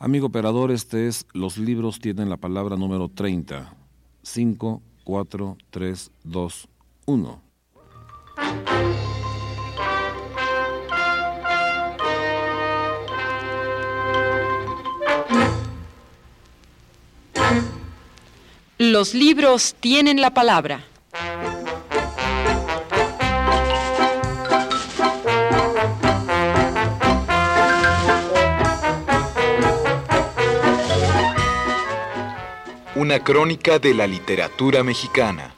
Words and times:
Amigo 0.00 0.28
operador, 0.28 0.70
este 0.70 1.08
es 1.08 1.26
Los 1.32 1.58
libros 1.58 1.98
tienen 1.98 2.30
la 2.30 2.36
palabra 2.36 2.76
número 2.76 3.08
30. 3.08 3.74
5, 4.22 4.80
4, 5.02 5.56
3, 5.70 6.10
2, 6.22 6.68
1. 7.06 7.42
Los 18.78 19.14
libros 19.14 19.74
tienen 19.80 20.20
la 20.20 20.32
palabra. 20.32 20.84
Una 32.98 33.22
crónica 33.22 33.78
de 33.78 33.94
la 33.94 34.08
literatura 34.08 34.82
mexicana. 34.82 35.54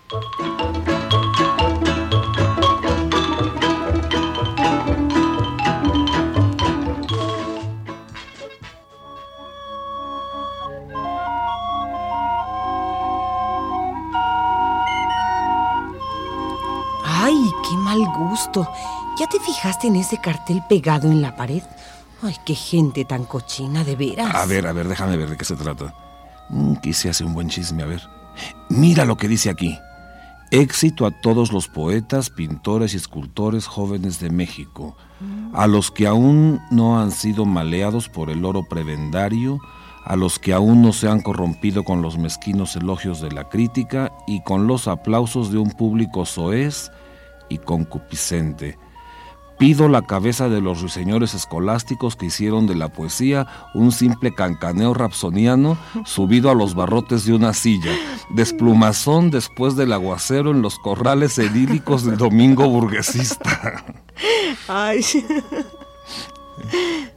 ¡Ay, 17.06 17.34
qué 17.64 17.74
mal 17.78 18.04
gusto! 18.18 18.68
¿Ya 19.18 19.26
te 19.28 19.40
fijaste 19.40 19.86
en 19.86 19.96
ese 19.96 20.20
cartel 20.20 20.62
pegado 20.68 21.10
en 21.10 21.22
la 21.22 21.34
pared? 21.34 21.62
¡Ay, 22.20 22.36
qué 22.44 22.54
gente 22.54 23.06
tan 23.06 23.24
cochina, 23.24 23.82
de 23.82 23.96
veras! 23.96 24.34
A 24.34 24.44
ver, 24.44 24.66
a 24.66 24.74
ver, 24.74 24.88
déjame 24.88 25.16
ver 25.16 25.30
de 25.30 25.38
qué 25.38 25.46
se 25.46 25.56
trata. 25.56 26.09
Mm, 26.50 26.74
quise 26.76 27.08
hacer 27.08 27.26
un 27.26 27.34
buen 27.34 27.48
chisme, 27.48 27.82
a 27.82 27.86
ver. 27.86 28.02
Mira 28.68 29.04
lo 29.04 29.16
que 29.16 29.28
dice 29.28 29.50
aquí. 29.50 29.78
Éxito 30.50 31.06
a 31.06 31.12
todos 31.12 31.52
los 31.52 31.68
poetas, 31.68 32.28
pintores 32.28 32.94
y 32.94 32.96
escultores 32.96 33.66
jóvenes 33.66 34.18
de 34.18 34.30
México, 34.30 34.96
a 35.52 35.68
los 35.68 35.92
que 35.92 36.08
aún 36.08 36.60
no 36.72 37.00
han 37.00 37.12
sido 37.12 37.44
maleados 37.44 38.08
por 38.08 38.30
el 38.30 38.44
oro 38.44 38.64
prebendario, 38.68 39.60
a 40.04 40.16
los 40.16 40.40
que 40.40 40.52
aún 40.52 40.82
no 40.82 40.92
se 40.92 41.08
han 41.08 41.20
corrompido 41.20 41.84
con 41.84 42.02
los 42.02 42.18
mezquinos 42.18 42.74
elogios 42.74 43.20
de 43.20 43.30
la 43.30 43.48
crítica 43.48 44.10
y 44.26 44.42
con 44.42 44.66
los 44.66 44.88
aplausos 44.88 45.52
de 45.52 45.58
un 45.58 45.70
público 45.70 46.26
soez 46.26 46.90
y 47.48 47.58
concupiscente. 47.58 48.76
Pido 49.60 49.90
la 49.90 50.00
cabeza 50.00 50.48
de 50.48 50.62
los 50.62 50.80
ruiseñores 50.80 51.34
escolásticos 51.34 52.16
que 52.16 52.24
hicieron 52.24 52.66
de 52.66 52.74
la 52.74 52.88
poesía 52.88 53.46
un 53.74 53.92
simple 53.92 54.34
cancaneo 54.34 54.94
rapsoniano 54.94 55.76
subido 56.06 56.50
a 56.50 56.54
los 56.54 56.74
barrotes 56.74 57.26
de 57.26 57.34
una 57.34 57.52
silla, 57.52 57.92
desplumazón 58.30 59.30
después 59.30 59.76
del 59.76 59.92
aguacero 59.92 60.52
en 60.52 60.62
los 60.62 60.78
corrales 60.78 61.38
edílicos 61.38 62.06
del 62.06 62.16
domingo 62.16 62.70
burguesista. 62.70 63.84
Ay. 64.66 65.04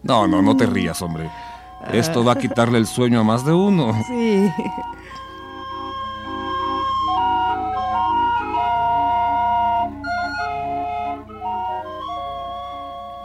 No, 0.04 0.28
no, 0.28 0.42
no 0.42 0.58
te 0.58 0.66
rías, 0.66 1.02
hombre. 1.02 1.30
Esto 1.94 2.26
va 2.26 2.34
a 2.34 2.38
quitarle 2.38 2.78
el 2.78 2.88
sueño 2.88 3.22
a 3.22 3.24
más 3.24 3.46
de 3.46 3.54
uno. 3.54 3.94
Sí. 4.10 4.52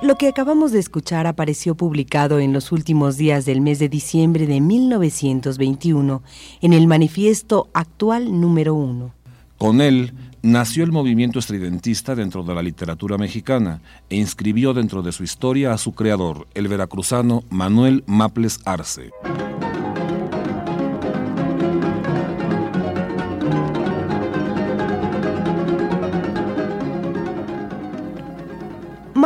Lo 0.09 0.17
que 0.17 0.29
acabamos 0.29 0.73
de 0.73 0.79
escuchar 0.79 1.27
apareció 1.27 1.75
publicado 1.75 2.39
en 2.39 2.55
los 2.55 2.73
últimos 2.73 3.19
días 3.19 3.45
del 3.45 3.61
mes 3.61 3.79
de 3.79 3.91
diciembre 3.91 4.47
de 4.47 4.59
1921 4.59 6.23
en 6.63 6.73
el 6.73 6.87
Manifiesto 6.87 7.69
Actual 7.75 8.41
número 8.41 8.73
1. 8.73 9.13
Con 9.59 9.83
él 9.83 10.15
nació 10.41 10.85
el 10.85 10.93
movimiento 10.93 11.39
estridentista 11.39 12.15
dentro 12.15 12.43
de 12.43 12.55
la 12.55 12.63
literatura 12.63 13.19
mexicana 13.19 13.83
e 14.09 14.17
inscribió 14.17 14.73
dentro 14.73 15.03
de 15.03 15.13
su 15.13 15.25
historia 15.25 15.75
a 15.75 15.77
su 15.77 15.93
creador, 15.93 16.47
el 16.55 16.69
veracruzano 16.69 17.45
Manuel 17.51 18.03
Maples 18.07 18.61
Arce. 18.65 19.11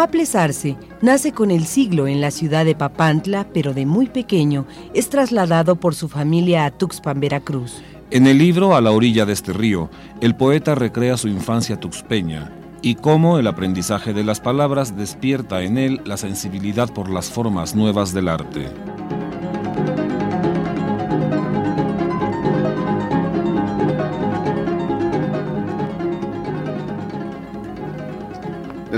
Maples 0.03 0.35
Arce 0.35 0.77
nace 1.01 1.31
con 1.31 1.53
el 1.53 1.65
siglo 1.65 2.09
en 2.09 2.21
la 2.21 2.33
ciudad 2.33 2.65
de 2.65 2.75
Papantla, 2.75 3.47
pero 3.55 3.73
de 3.73 3.87
muy 3.87 4.07
pequeño 4.07 4.67
es 4.95 5.09
trasladado 5.09 5.77
por 5.77 5.95
su 5.95 6.09
familia 6.09 6.65
a 6.65 6.73
Tuxpan, 6.73 7.21
Veracruz. 7.21 7.81
En 8.11 8.27
el 8.27 8.39
libro 8.39 8.75
A 8.75 8.81
la 8.81 8.91
orilla 8.91 9.27
de 9.27 9.33
este 9.33 9.53
río, 9.53 9.91
el 10.21 10.35
poeta 10.35 10.75
recrea 10.75 11.17
su 11.17 11.29
infancia 11.29 11.79
tuxpeña 11.79 12.51
y 12.83 12.97
cómo 12.97 13.39
el 13.39 13.47
aprendizaje 13.47 14.13
de 14.13 14.25
las 14.25 14.41
palabras 14.41 14.97
despierta 14.97 15.63
en 15.63 15.79
él 15.79 16.01
la 16.05 16.17
sensibilidad 16.17 16.93
por 16.93 17.09
las 17.09 17.31
formas 17.31 17.77
nuevas 17.77 18.13
del 18.13 18.27
arte. 18.27 18.67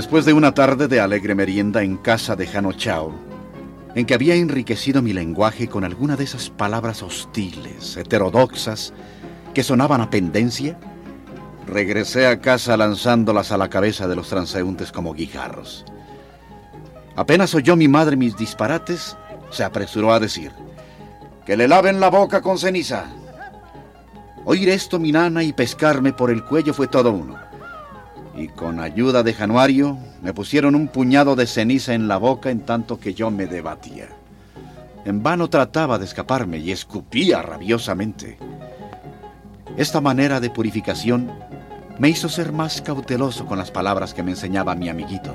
Después 0.05 0.25
de 0.25 0.33
una 0.33 0.53
tarde 0.53 0.87
de 0.87 0.99
alegre 0.99 1.33
merienda 1.33 1.81
en 1.81 1.97
casa 1.97 2.35
de 2.35 2.45
Jano 2.45 2.73
Chao, 2.73 3.11
en 3.95 4.05
que 4.05 4.13
había 4.13 4.35
enriquecido 4.35 5.01
mi 5.01 5.13
lenguaje 5.13 5.67
con 5.67 5.83
alguna 5.83 6.15
de 6.15 6.25
esas 6.25 6.51
palabras 6.51 7.01
hostiles, 7.01 7.97
heterodoxas, 7.97 8.93
que 9.55 9.63
sonaban 9.63 10.01
a 10.01 10.11
pendencia, 10.11 10.77
regresé 11.65 12.27
a 12.27 12.39
casa 12.39 12.77
lanzándolas 12.77 13.51
a 13.51 13.57
la 13.57 13.67
cabeza 13.71 14.07
de 14.07 14.15
los 14.15 14.29
transeúntes 14.29 14.91
como 14.91 15.15
guijarros. 15.15 15.85
Apenas 17.15 17.55
oyó 17.55 17.75
mi 17.75 17.87
madre 17.87 18.15
mis 18.15 18.37
disparates, 18.37 19.17
se 19.49 19.63
apresuró 19.63 20.13
a 20.13 20.19
decir, 20.19 20.51
que 21.47 21.57
le 21.57 21.67
laven 21.67 21.99
la 21.99 22.11
boca 22.11 22.41
con 22.41 22.59
ceniza. 22.59 23.05
Oír 24.45 24.69
esto 24.69 24.99
mi 24.99 25.11
nana 25.11 25.41
y 25.41 25.51
pescarme 25.51 26.13
por 26.13 26.29
el 26.29 26.43
cuello 26.43 26.75
fue 26.75 26.85
todo 26.85 27.11
uno 27.11 27.44
y 28.35 28.47
con 28.49 28.79
ayuda 28.79 29.23
de 29.23 29.33
Januario 29.33 29.97
me 30.21 30.33
pusieron 30.33 30.75
un 30.75 30.87
puñado 30.87 31.35
de 31.35 31.47
ceniza 31.47 31.93
en 31.93 32.07
la 32.07 32.17
boca 32.17 32.49
en 32.49 32.61
tanto 32.61 32.99
que 32.99 33.13
yo 33.13 33.31
me 33.31 33.47
debatía. 33.47 34.07
En 35.05 35.23
vano 35.23 35.49
trataba 35.49 35.97
de 35.97 36.05
escaparme 36.05 36.57
y 36.57 36.71
escupía 36.71 37.41
rabiosamente. 37.41 38.37
Esta 39.77 40.01
manera 40.01 40.39
de 40.39 40.49
purificación 40.49 41.31
me 41.99 42.09
hizo 42.09 42.27
ser 42.27 42.51
más 42.51 42.81
cauteloso 42.81 43.45
con 43.45 43.57
las 43.57 43.71
palabras 43.71 44.13
que 44.13 44.23
me 44.23 44.31
enseñaba 44.31 44.75
mi 44.75 44.89
amiguito 44.89 45.33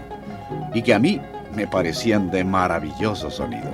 y 0.75 0.83
que 0.83 0.95
a 0.95 0.99
mí 0.99 1.21
me 1.55 1.67
parecían 1.67 2.31
de 2.31 2.45
maravilloso 2.45 3.31
sonido. 3.31 3.71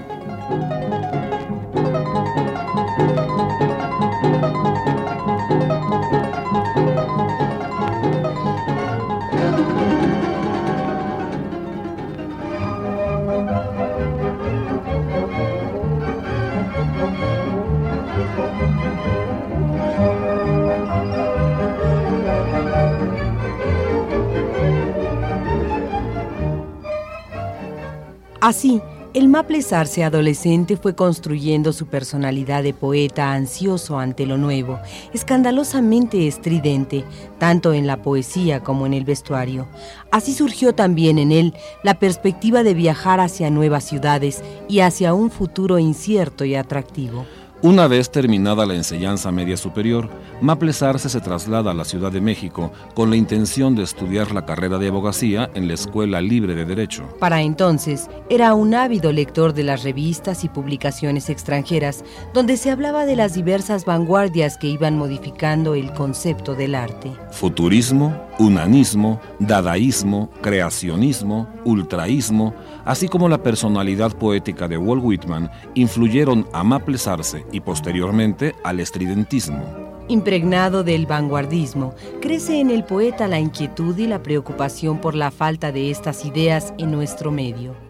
Así, 28.47 28.81
el 29.13 29.27
Maples 29.27 29.73
Arce 29.73 30.05
adolescente 30.05 30.77
fue 30.77 30.95
construyendo 30.95 31.73
su 31.73 31.87
personalidad 31.89 32.63
de 32.63 32.75
poeta 32.75 33.33
ansioso 33.33 33.99
ante 33.99 34.25
lo 34.25 34.39
nuevo, 34.39 34.79
escandalosamente 35.13 36.29
estridente, 36.29 37.05
tanto 37.41 37.73
en 37.73 37.89
la 37.89 38.03
poesía 38.03 38.63
como 38.63 38.87
en 38.87 38.95
el 38.95 39.05
vestuario. 39.05 39.67
Así 40.13 40.33
surgió 40.33 40.77
también 40.77 41.19
en 41.19 41.33
él 41.33 41.55
la 41.83 41.99
perspectiva 41.99 42.63
de 42.63 42.75
viajar 42.75 43.19
hacia 43.19 43.51
nuevas 43.51 43.83
ciudades 43.83 44.45
y 44.69 44.79
hacia 44.79 45.13
un 45.13 45.33
futuro 45.33 45.81
incierto 45.81 46.45
y 46.45 46.55
atractivo. 46.55 47.27
Una 47.63 47.89
vez 47.89 48.11
terminada 48.11 48.67
la 48.67 48.75
enseñanza 48.75 49.33
media 49.33 49.57
superior, 49.57 50.11
Maples 50.43 50.83
Arce 50.83 51.09
se 51.09 51.23
traslada 51.23 51.71
a 51.71 51.75
la 51.75 51.87
Ciudad 51.87 52.13
de 52.13 52.21
México 52.21 52.71
con 52.95 53.09
la 53.09 53.17
intención 53.17 53.75
de 53.75 53.83
estudiar 53.83 54.33
la 54.33 54.45
carrera 54.45 54.77
de 54.77 54.89
abogacía 54.89 55.49
en 55.55 55.67
la 55.67 55.73
Escuela 55.73 56.21
Libre 56.21 56.55
de 56.55 56.67
Derecho. 56.67 57.09
Para 57.19 57.41
entonces, 57.41 58.11
era 58.29 58.53
un 58.53 58.75
ávido 58.75 59.11
lector 59.11 59.55
de 59.55 59.63
las 59.63 59.85
revistas 59.85 60.45
y 60.45 60.51
publicaciones 60.51 61.31
extranjeras, 61.31 62.05
donde 62.35 62.59
se 62.59 62.71
hablaba 62.71 63.07
de 63.07 63.17
las 63.17 63.33
diversas 63.33 63.87
vanguardias 63.87 64.59
que 64.59 64.67
iban 64.67 64.99
modificando 64.99 65.75
el 65.75 65.95
concepto 65.95 66.55
del 66.55 66.75
arte. 66.75 67.11
Futurismo, 67.31 68.26
Unanismo, 68.39 69.19
dadaísmo, 69.39 70.29
creacionismo, 70.43 71.49
ultraísmo, 71.65 72.55
así 72.85 73.09
como 73.09 73.31
la 73.31 73.43
personalidad 73.43 74.13
poética 74.13 74.69
de 74.69 74.77
Walt 74.77 75.03
Whitman, 75.03 75.51
influyeron 75.75 76.47
a 76.53 76.63
Maples 76.63 77.09
Arce 77.09 77.47
y 77.51 77.61
posteriormente 77.61 78.55
al 78.63 78.81
estridentismo. 78.81 79.65
Impregnado 80.09 80.85
del 80.85 81.07
vanguardismo, 81.07 81.95
crece 82.21 82.61
en 82.61 82.71
el 82.71 82.85
poeta 82.85 83.27
la 83.27 83.41
inquietud 83.41 83.97
y 83.97 84.07
la 84.07 84.23
preocupación 84.23 85.01
por 85.01 85.15
la 85.15 85.31
falta 85.31 85.73
de 85.73 85.91
estas 85.91 86.27
ideas 86.27 86.75
en 86.77 86.93
nuestro 86.93 87.33
medio. 87.33 87.86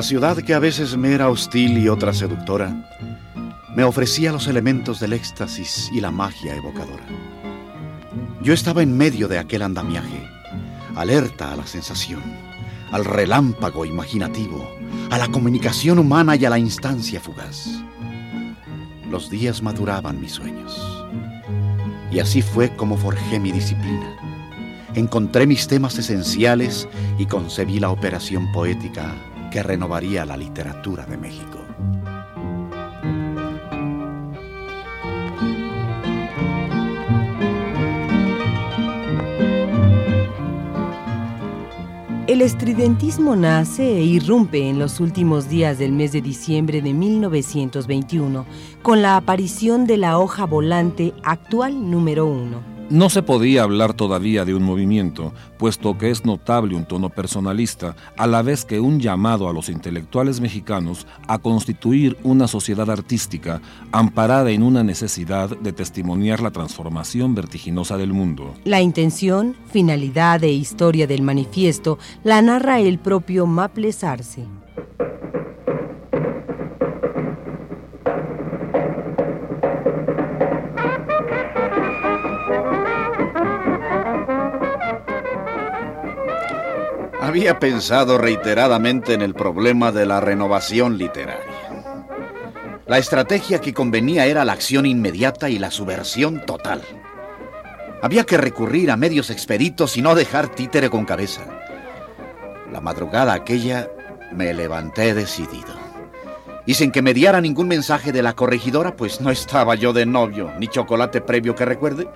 La 0.00 0.06
ciudad 0.06 0.38
que 0.38 0.54
a 0.54 0.58
veces 0.58 0.96
me 0.96 1.12
era 1.12 1.28
hostil 1.28 1.76
y 1.76 1.90
otra 1.90 2.14
seductora, 2.14 2.74
me 3.76 3.84
ofrecía 3.84 4.32
los 4.32 4.46
elementos 4.46 4.98
del 4.98 5.12
éxtasis 5.12 5.90
y 5.92 6.00
la 6.00 6.10
magia 6.10 6.56
evocadora. 6.56 7.04
Yo 8.40 8.54
estaba 8.54 8.82
en 8.82 8.96
medio 8.96 9.28
de 9.28 9.38
aquel 9.38 9.60
andamiaje, 9.60 10.26
alerta 10.96 11.52
a 11.52 11.56
la 11.56 11.66
sensación, 11.66 12.22
al 12.90 13.04
relámpago 13.04 13.84
imaginativo, 13.84 14.66
a 15.10 15.18
la 15.18 15.28
comunicación 15.28 15.98
humana 15.98 16.34
y 16.34 16.46
a 16.46 16.50
la 16.50 16.58
instancia 16.58 17.20
fugaz. 17.20 17.68
Los 19.10 19.28
días 19.28 19.60
maduraban 19.60 20.18
mis 20.18 20.32
sueños. 20.32 20.80
Y 22.10 22.20
así 22.20 22.40
fue 22.40 22.74
como 22.74 22.96
forjé 22.96 23.38
mi 23.38 23.52
disciplina. 23.52 24.16
Encontré 24.94 25.46
mis 25.46 25.68
temas 25.68 25.98
esenciales 25.98 26.88
y 27.18 27.26
concebí 27.26 27.80
la 27.80 27.90
operación 27.90 28.50
poética 28.50 29.14
que 29.50 29.62
renovaría 29.62 30.24
la 30.24 30.36
literatura 30.36 31.04
de 31.04 31.16
México. 31.16 31.58
El 42.30 42.42
estridentismo 42.42 43.34
nace 43.34 43.98
e 43.98 44.04
irrumpe 44.04 44.68
en 44.68 44.78
los 44.78 45.00
últimos 45.00 45.48
días 45.48 45.80
del 45.80 45.90
mes 45.90 46.12
de 46.12 46.22
diciembre 46.22 46.80
de 46.80 46.94
1921 46.94 48.46
con 48.82 49.02
la 49.02 49.16
aparición 49.16 49.84
de 49.84 49.96
la 49.96 50.16
hoja 50.16 50.46
volante 50.46 51.12
actual 51.24 51.90
número 51.90 52.26
uno. 52.26 52.69
No 52.90 53.08
se 53.08 53.22
podía 53.22 53.62
hablar 53.62 53.94
todavía 53.94 54.44
de 54.44 54.52
un 54.52 54.64
movimiento, 54.64 55.32
puesto 55.58 55.96
que 55.96 56.10
es 56.10 56.24
notable 56.24 56.74
un 56.74 56.86
tono 56.86 57.08
personalista, 57.08 57.94
a 58.16 58.26
la 58.26 58.42
vez 58.42 58.64
que 58.64 58.80
un 58.80 58.98
llamado 58.98 59.48
a 59.48 59.52
los 59.52 59.68
intelectuales 59.68 60.40
mexicanos 60.40 61.06
a 61.28 61.38
constituir 61.38 62.18
una 62.24 62.48
sociedad 62.48 62.90
artística 62.90 63.62
amparada 63.92 64.50
en 64.50 64.64
una 64.64 64.82
necesidad 64.82 65.56
de 65.56 65.72
testimoniar 65.72 66.40
la 66.40 66.50
transformación 66.50 67.32
vertiginosa 67.36 67.96
del 67.96 68.12
mundo. 68.12 68.56
La 68.64 68.80
intención, 68.80 69.54
finalidad 69.70 70.42
e 70.42 70.50
historia 70.50 71.06
del 71.06 71.22
manifiesto 71.22 71.96
la 72.24 72.42
narra 72.42 72.80
el 72.80 72.98
propio 72.98 73.46
Maples 73.46 74.02
Arce. 74.02 74.48
Había 87.30 87.60
pensado 87.60 88.18
reiteradamente 88.18 89.14
en 89.14 89.22
el 89.22 89.34
problema 89.34 89.92
de 89.92 90.04
la 90.04 90.18
renovación 90.18 90.98
literaria. 90.98 91.44
La 92.88 92.98
estrategia 92.98 93.60
que 93.60 93.72
convenía 93.72 94.26
era 94.26 94.44
la 94.44 94.52
acción 94.52 94.84
inmediata 94.84 95.48
y 95.48 95.60
la 95.60 95.70
subversión 95.70 96.44
total. 96.44 96.82
Había 98.02 98.26
que 98.26 98.36
recurrir 98.36 98.90
a 98.90 98.96
medios 98.96 99.30
expeditos 99.30 99.96
y 99.96 100.02
no 100.02 100.16
dejar 100.16 100.48
títere 100.48 100.90
con 100.90 101.04
cabeza. 101.04 101.42
La 102.72 102.80
madrugada 102.80 103.32
aquella 103.32 103.88
me 104.32 104.52
levanté 104.52 105.14
decidido. 105.14 105.72
Y 106.66 106.74
sin 106.74 106.90
que 106.90 107.00
me 107.00 107.14
diera 107.14 107.40
ningún 107.40 107.68
mensaje 107.68 108.10
de 108.10 108.24
la 108.24 108.32
corregidora, 108.32 108.96
pues 108.96 109.20
no 109.20 109.30
estaba 109.30 109.76
yo 109.76 109.92
de 109.92 110.04
novio, 110.04 110.52
ni 110.58 110.66
chocolate 110.66 111.20
previo 111.20 111.54
que 111.54 111.64
recuerde, 111.64 112.08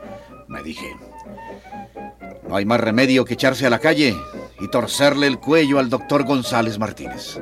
me 0.49 0.60
dije, 0.64 0.90
no 2.49 2.56
hay 2.56 2.64
más 2.64 2.81
remedio 2.81 3.25
que 3.25 3.34
echarse 3.34 3.64
a 3.64 3.70
la 3.70 3.78
calle 3.78 4.17
y 4.61 4.69
torcerle 4.69 5.27
el 5.27 5.39
cuello 5.39 5.79
al 5.79 5.91
doctor 5.91 6.25
González 6.25 6.79
Martínez. 6.79 7.41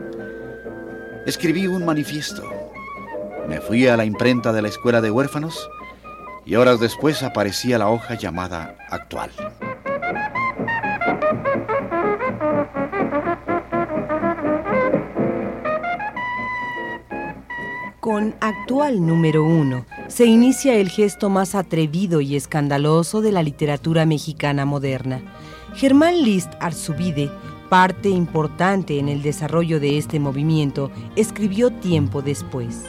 Escribí 1.27 1.67
un 1.67 1.85
manifiesto. 1.85 2.43
Me 3.49 3.61
fui 3.61 3.87
a 3.87 3.97
la 3.97 4.05
imprenta 4.05 4.53
de 4.53 4.63
la 4.63 4.69
escuela 4.69 5.01
de 5.01 5.11
huérfanos 5.11 5.69
y 6.45 6.57
horas 6.57 6.81
después 6.81 7.23
aparecía 7.23 7.79
la 7.79 7.89
hoja 7.89 8.15
llamada 8.15 8.77
Actual. 8.91 9.31
Con 18.01 18.35
Actual 18.41 19.07
número 19.07 19.45
uno 19.45 19.87
se 20.09 20.27
inicia 20.27 20.75
el 20.75 20.89
gesto 20.89 21.31
más 21.31 21.55
atrevido 21.55 22.21
y 22.21 22.35
escandaloso 22.35 23.21
de 23.21 23.31
la 23.31 23.45
literatura 23.45 24.07
mexicana 24.07 24.65
moderna 24.65 25.23
Germán 25.75 26.23
List 26.23 26.53
Arzubide, 26.61 27.31
parte 27.69 28.09
importante 28.09 28.99
en 28.99 29.09
el 29.09 29.23
desarrollo 29.23 29.81
de 29.81 29.97
este 29.97 30.21
movimiento, 30.21 30.91
escribió 31.17 31.71
tiempo 31.71 32.21
después. 32.21 32.85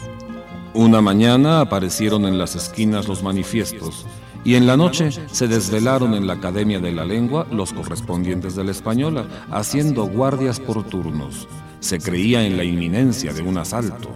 Una 0.74 1.02
mañana 1.02 1.62
aparecieron 1.62 2.26
en 2.26 2.38
las 2.38 2.56
esquinas 2.56 3.08
los 3.08 3.24
manifiestos 3.24 4.06
y 4.44 4.56
en 4.56 4.68
la 4.68 4.76
noche 4.76 5.10
se 5.32 5.48
desvelaron 5.48 6.14
en 6.14 6.28
la 6.28 6.34
Academia 6.34 6.80
de 6.80 6.92
la 6.92 7.06
Lengua 7.06 7.48
los 7.52 7.72
correspondientes 7.72 8.56
de 8.56 8.66
la 8.66 8.72
Española, 8.72 9.26
haciendo 9.52 10.06
guardias 10.06 10.60
por 10.60 10.84
turnos. 10.84 11.48
Se 11.80 12.00
creía 12.00 12.46
en 12.46 12.58
la 12.58 12.64
inminencia 12.64 13.34
de 13.34 13.42
un 13.42 13.58
asalto. 13.58 14.10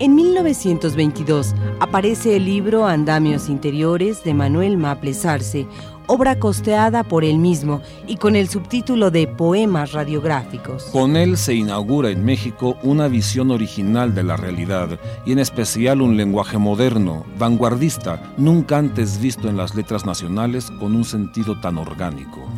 En 0.00 0.14
1922 0.14 1.54
aparece 1.78 2.34
el 2.36 2.46
libro 2.46 2.86
Andamios 2.86 3.50
Interiores 3.50 4.24
de 4.24 4.32
Manuel 4.32 4.78
Maples 4.78 5.26
Arce, 5.26 5.66
obra 6.06 6.38
costeada 6.38 7.04
por 7.04 7.22
él 7.22 7.36
mismo 7.36 7.82
y 8.06 8.16
con 8.16 8.34
el 8.34 8.48
subtítulo 8.48 9.10
de 9.10 9.26
Poemas 9.26 9.92
Radiográficos. 9.92 10.84
Con 10.84 11.16
él 11.16 11.36
se 11.36 11.52
inaugura 11.52 12.08
en 12.08 12.24
México 12.24 12.78
una 12.82 13.08
visión 13.08 13.50
original 13.50 14.14
de 14.14 14.22
la 14.22 14.38
realidad 14.38 14.98
y 15.26 15.32
en 15.32 15.38
especial 15.38 16.00
un 16.00 16.16
lenguaje 16.16 16.56
moderno, 16.56 17.26
vanguardista, 17.38 18.22
nunca 18.38 18.78
antes 18.78 19.20
visto 19.20 19.50
en 19.50 19.58
las 19.58 19.74
letras 19.74 20.06
nacionales 20.06 20.70
con 20.80 20.96
un 20.96 21.04
sentido 21.04 21.60
tan 21.60 21.76
orgánico. 21.76 22.48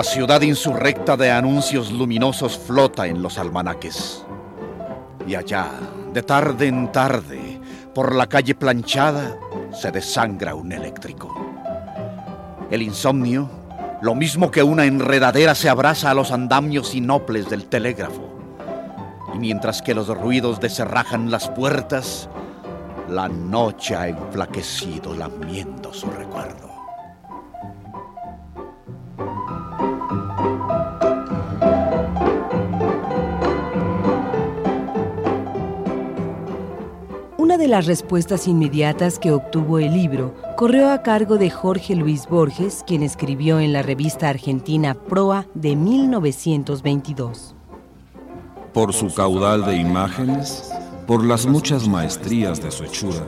La 0.00 0.04
ciudad 0.04 0.40
insurrecta 0.40 1.14
de 1.14 1.30
anuncios 1.30 1.92
luminosos 1.92 2.56
flota 2.56 3.06
en 3.06 3.20
los 3.20 3.36
almanaques. 3.36 4.24
Y 5.26 5.34
allá, 5.34 5.68
de 6.14 6.22
tarde 6.22 6.68
en 6.68 6.90
tarde, 6.90 7.60
por 7.94 8.14
la 8.14 8.26
calle 8.26 8.54
planchada, 8.54 9.36
se 9.78 9.90
desangra 9.90 10.54
un 10.54 10.72
eléctrico. 10.72 11.28
El 12.70 12.80
insomnio, 12.80 13.50
lo 14.00 14.14
mismo 14.14 14.50
que 14.50 14.62
una 14.62 14.86
enredadera, 14.86 15.54
se 15.54 15.68
abraza 15.68 16.10
a 16.10 16.14
los 16.14 16.30
andamios 16.32 16.94
inoples 16.94 17.50
del 17.50 17.66
telégrafo. 17.66 18.26
Y 19.34 19.38
mientras 19.38 19.82
que 19.82 19.94
los 19.94 20.08
ruidos 20.08 20.60
deserrajan 20.60 21.30
las 21.30 21.50
puertas, 21.50 22.30
la 23.06 23.28
noche 23.28 23.94
ha 23.96 24.08
enflaquecido 24.08 25.14
lamiendo 25.14 25.92
su 25.92 26.10
recuerdo. 26.10 26.69
De 37.60 37.68
las 37.68 37.86
respuestas 37.86 38.48
inmediatas 38.48 39.18
que 39.18 39.32
obtuvo 39.32 39.78
el 39.78 39.92
libro 39.92 40.34
corrió 40.56 40.90
a 40.90 41.02
cargo 41.02 41.36
de 41.36 41.50
Jorge 41.50 41.94
Luis 41.94 42.26
Borges, 42.26 42.82
quien 42.86 43.02
escribió 43.02 43.60
en 43.60 43.74
la 43.74 43.82
revista 43.82 44.30
argentina 44.30 44.94
Proa 44.94 45.46
de 45.52 45.76
1922. 45.76 47.54
Por 48.72 48.94
su 48.94 49.12
caudal 49.12 49.66
de 49.66 49.76
imágenes, 49.76 50.72
por 51.06 51.22
las 51.22 51.44
muchas 51.44 51.86
maestrías 51.86 52.62
de 52.62 52.70
su 52.70 52.84
hechura, 52.84 53.26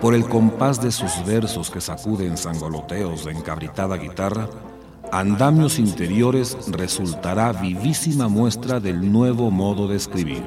por 0.00 0.14
el 0.14 0.26
compás 0.26 0.80
de 0.80 0.90
sus 0.90 1.22
versos 1.26 1.70
que 1.70 1.82
sacuden 1.82 2.38
sangoloteos 2.38 3.26
de 3.26 3.32
encabritada 3.32 3.98
guitarra, 3.98 4.48
Andamios 5.12 5.78
Interiores 5.78 6.56
resultará 6.70 7.52
vivísima 7.52 8.28
muestra 8.28 8.80
del 8.80 9.12
nuevo 9.12 9.50
modo 9.50 9.86
de 9.88 9.96
escribir. 9.96 10.42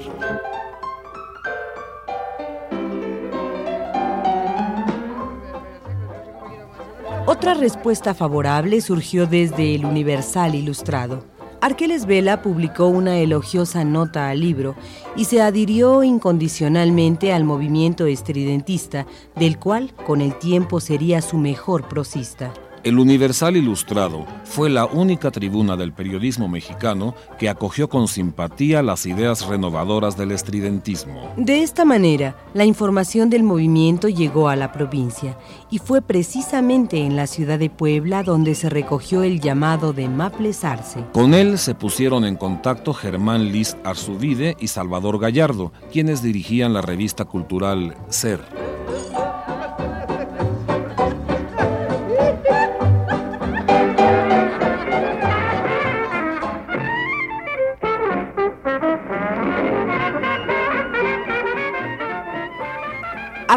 Otra 7.30 7.54
respuesta 7.54 8.14
favorable 8.14 8.80
surgió 8.80 9.28
desde 9.28 9.76
el 9.76 9.84
Universal 9.84 10.56
Ilustrado. 10.56 11.26
Arqueles 11.60 12.06
Vela 12.06 12.42
publicó 12.42 12.88
una 12.88 13.18
elogiosa 13.18 13.84
nota 13.84 14.30
al 14.30 14.40
libro 14.40 14.76
y 15.18 15.26
se 15.26 15.42
adhirió 15.42 16.04
incondicionalmente 16.04 17.34
al 17.34 17.44
movimiento 17.44 18.06
estridentista, 18.06 19.08
del 19.36 19.60
cual 19.60 19.94
con 20.06 20.22
el 20.22 20.40
tiempo 20.40 20.80
sería 20.80 21.22
su 21.22 21.38
mejor 21.38 21.90
prosista. 21.90 22.54
El 22.84 23.00
Universal 23.00 23.58
Ilustrado 23.58 24.26
fue 24.44 24.70
la 24.70 24.86
única 24.86 25.32
tribuna 25.32 25.76
del 25.76 25.94
periodismo 25.94 26.48
mexicano 26.48 27.16
que 27.40 27.50
acogió 27.50 27.90
con 27.90 28.08
simpatía 28.08 28.84
las 28.84 29.06
ideas 29.06 29.46
renovadoras 29.46 30.16
del 30.16 30.32
estridentismo. 30.32 31.34
De 31.38 31.64
esta 31.64 31.86
manera, 31.86 32.36
la 32.54 32.66
información 32.66 33.30
del 33.30 33.44
movimiento 33.44 34.08
llegó 34.08 34.48
a 34.48 34.56
la 34.56 34.72
provincia 34.72 35.38
y 35.70 35.80
fue 35.80 36.02
precisamente 36.02 36.98
en 36.98 37.16
la 37.16 37.28
ciudad 37.28 37.60
de 37.60 37.70
Puebla 37.70 38.24
donde 38.24 38.56
se 38.56 38.70
recogió 38.70 39.24
el 39.24 39.42
llamado 39.42 39.92
de 39.94 40.08
Maples 40.08 40.64
Arce. 40.64 41.04
Con 41.14 41.34
él 41.34 41.58
se 41.58 41.76
pusieron 41.76 42.26
en 42.26 42.36
contacto 42.36 42.94
Germán 42.94 43.52
Liz 43.52 43.76
Arzubide 43.84 44.56
y 44.60 44.68
Salvador 44.68 45.20
Gallardo, 45.20 45.72
quienes 45.92 46.22
dirigían 46.22 46.74
la 46.74 46.82
revista 46.82 47.26
cultural 47.26 47.96
Ser. 48.10 48.67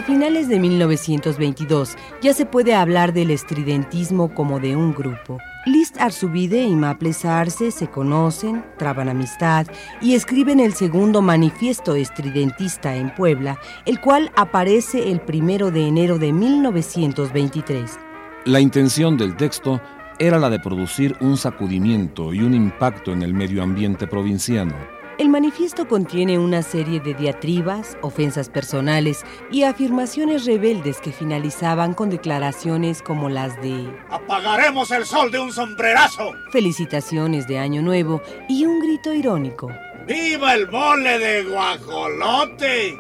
A 0.01 0.03
finales 0.03 0.49
de 0.49 0.59
1922 0.59 1.95
ya 2.23 2.33
se 2.33 2.47
puede 2.47 2.75
hablar 2.75 3.13
del 3.13 3.31
estridentismo 3.31 4.35
como 4.35 4.59
de 4.59 4.75
un 4.75 4.95
grupo. 4.95 5.37
List 5.67 6.01
Arzubide 6.01 6.63
y 6.63 6.75
Maples 6.75 7.27
Arce 7.27 7.71
se 7.71 7.87
conocen, 7.89 8.65
traban 8.79 9.11
amistad 9.11 9.67
y 10.01 10.15
escriben 10.15 10.59
el 10.59 10.73
segundo 10.73 11.21
manifiesto 11.21 11.97
estridentista 11.97 12.97
en 12.97 13.15
Puebla, 13.15 13.59
el 13.85 14.01
cual 14.01 14.33
aparece 14.37 15.11
el 15.11 15.21
primero 15.21 15.71
de 15.71 15.87
enero 15.87 16.19
de 16.19 16.33
1923. 16.33 17.99
La 18.47 18.61
intención 18.61 19.19
del 19.19 19.37
texto 19.37 19.83
era 20.19 20.39
la 20.39 20.49
de 20.49 20.61
producir 20.61 21.15
un 21.21 21.37
sacudimiento 21.37 22.33
y 22.33 22.41
un 22.41 22.55
impacto 22.55 23.13
en 23.13 23.21
el 23.21 23.35
medio 23.35 23.63
ambiente 23.63 24.07
provinciano. 24.07 25.00
El 25.21 25.29
manifiesto 25.29 25.87
contiene 25.87 26.39
una 26.39 26.63
serie 26.63 26.99
de 26.99 27.13
diatribas, 27.13 27.99
ofensas 28.01 28.49
personales 28.49 29.23
y 29.53 29.65
afirmaciones 29.65 30.47
rebeldes 30.47 30.99
que 30.99 31.13
finalizaban 31.13 31.93
con 31.93 32.09
declaraciones 32.09 33.03
como 33.03 33.29
las 33.29 33.61
de 33.61 33.87
¡Apagaremos 34.09 34.91
el 34.93 35.05
sol 35.05 35.31
de 35.31 35.39
un 35.39 35.53
sombrerazo! 35.53 36.33
Felicitaciones 36.53 37.47
de 37.47 37.59
Año 37.59 37.83
Nuevo 37.83 38.23
y 38.49 38.65
un 38.65 38.81
grito 38.81 39.13
irónico. 39.13 39.71
¡Viva 40.07 40.55
el 40.55 40.71
mole 40.71 41.19
de 41.19 41.43
guajolote! 41.45 42.97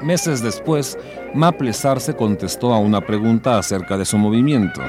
Meses 0.00 0.44
después, 0.44 0.96
Maples 1.34 1.84
Arce 1.84 2.14
contestó 2.14 2.72
a 2.72 2.78
una 2.78 3.00
pregunta 3.00 3.58
acerca 3.58 3.98
de 3.98 4.04
su 4.04 4.16
movimiento. 4.16 4.80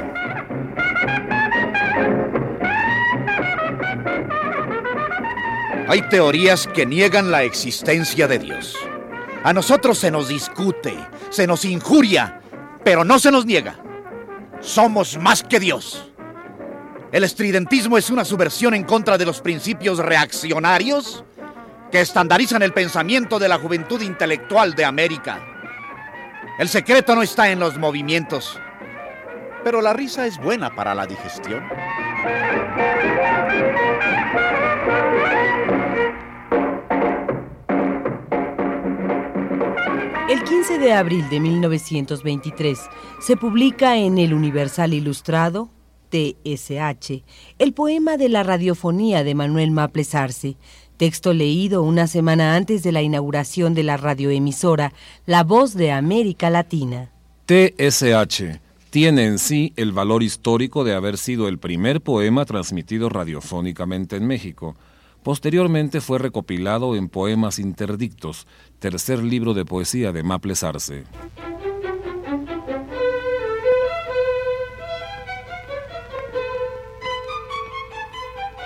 Hay 5.94 6.02
teorías 6.02 6.66
que 6.66 6.88
niegan 6.88 7.30
la 7.30 7.44
existencia 7.44 8.28
de 8.28 8.40
Dios. 8.40 8.76
A 9.44 9.54
nosotros 9.54 10.00
se 10.00 10.10
nos 10.10 10.28
discute, 10.28 10.98
se 11.30 11.46
nos 11.46 11.66
injuria, 11.66 12.42
pero 12.84 13.06
no 13.06 13.20
se 13.20 13.30
nos 13.30 13.46
niega. 13.46 13.76
Somos 14.60 15.20
más 15.20 15.44
que 15.44 15.60
Dios. 15.60 16.12
El 17.12 17.24
estridentismo 17.24 18.00
es 18.00 18.10
una 18.10 18.26
subversión 18.26 18.74
en 18.74 18.86
contra 18.86 19.20
de 19.20 19.28
los 19.28 19.42
principios 19.42 20.00
reaccionarios 20.00 21.24
que 21.92 22.02
estandarizan 22.02 22.64
el 22.64 22.74
pensamiento 22.74 23.38
de 23.38 23.50
la 23.50 23.60
juventud 23.60 24.02
intelectual 24.02 24.74
de 24.74 24.86
América. 24.86 25.46
El 26.58 26.70
secreto 26.70 27.14
no 27.14 27.22
está 27.22 27.52
en 27.52 27.60
los 27.60 27.78
movimientos, 27.78 28.60
pero 29.64 29.80
la 29.80 29.94
risa 29.94 30.26
es 30.26 30.40
buena 30.40 30.74
para 30.74 30.96
la 30.96 31.06
digestión. 31.06 31.64
El 40.34 40.44
15 40.46 40.80
de 40.80 40.94
abril 40.94 41.30
de 41.30 41.40
1923 41.40 42.80
se 43.20 43.38
publica 43.38 43.98
en 43.98 44.18
el 44.18 44.34
Universal 44.34 44.96
Ilustrado, 44.96 45.70
TSH, 46.10 47.22
el 47.60 47.74
poema 47.74 48.18
de 48.18 48.30
la 48.30 48.42
radiofonía 48.42 49.24
de 49.24 49.36
Manuel 49.36 49.70
Maples 49.70 50.16
Arce, 50.16 50.58
texto 50.98 51.34
leído 51.34 51.84
una 51.84 52.08
semana 52.08 52.56
antes 52.56 52.82
de 52.82 52.92
la 52.92 53.04
inauguración 53.04 53.76
de 53.76 53.84
la 53.84 53.96
radioemisora 53.96 54.94
La 55.28 55.44
Voz 55.44 55.76
de 55.76 55.92
América 55.92 56.50
Latina. 56.50 57.12
TSH 57.46 58.60
tiene 58.90 59.28
en 59.28 59.38
sí 59.38 59.72
el 59.76 59.92
valor 59.92 60.24
histórico 60.24 60.84
de 60.84 60.96
haber 60.96 61.20
sido 61.20 61.48
el 61.48 61.60
primer 61.60 62.02
poema 62.02 62.46
transmitido 62.46 63.08
radiofónicamente 63.08 64.16
en 64.16 64.26
México. 64.26 64.76
Posteriormente 65.24 66.02
fue 66.02 66.20
recopilado 66.20 66.98
en 66.98 67.08
Poemas 67.08 67.58
Interdictos, 67.58 68.46
tercer 68.80 69.24
libro 69.24 69.54
de 69.54 69.64
poesía 69.64 70.12
de 70.12 70.22
Maples 70.22 70.64
Arce. 70.64 71.06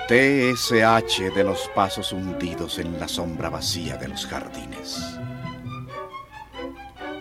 TSH 0.08 1.36
de 1.36 1.44
los 1.44 1.70
pasos 1.76 2.12
hundidos 2.12 2.80
en 2.80 3.00
la 3.00 3.08
sombra 3.08 3.50
vacía 3.50 3.98
de 3.98 4.08
los 4.08 4.26
jardines. 4.26 5.20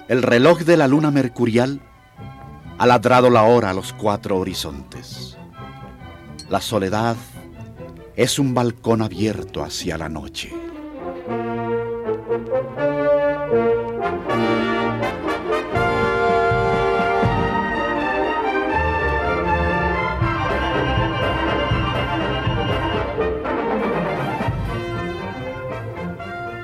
El 0.09 0.23
reloj 0.23 0.61
de 0.61 0.77
la 0.79 0.89
luna 0.89 1.11
mercurial 1.11 1.83
ha 2.79 2.87
ladrado 2.87 3.29
la 3.29 3.43
hora 3.43 3.71
a 3.71 3.75
los 3.75 3.93
cuatro 3.93 4.39
horizontes. 4.39 5.37
La 6.49 6.61
soledad 6.61 7.17
es 8.17 8.39
un 8.39 8.55
balcón 8.55 9.03
abierto 9.03 9.63
hacia 9.63 9.99
la 9.99 10.09
noche. 10.09 10.51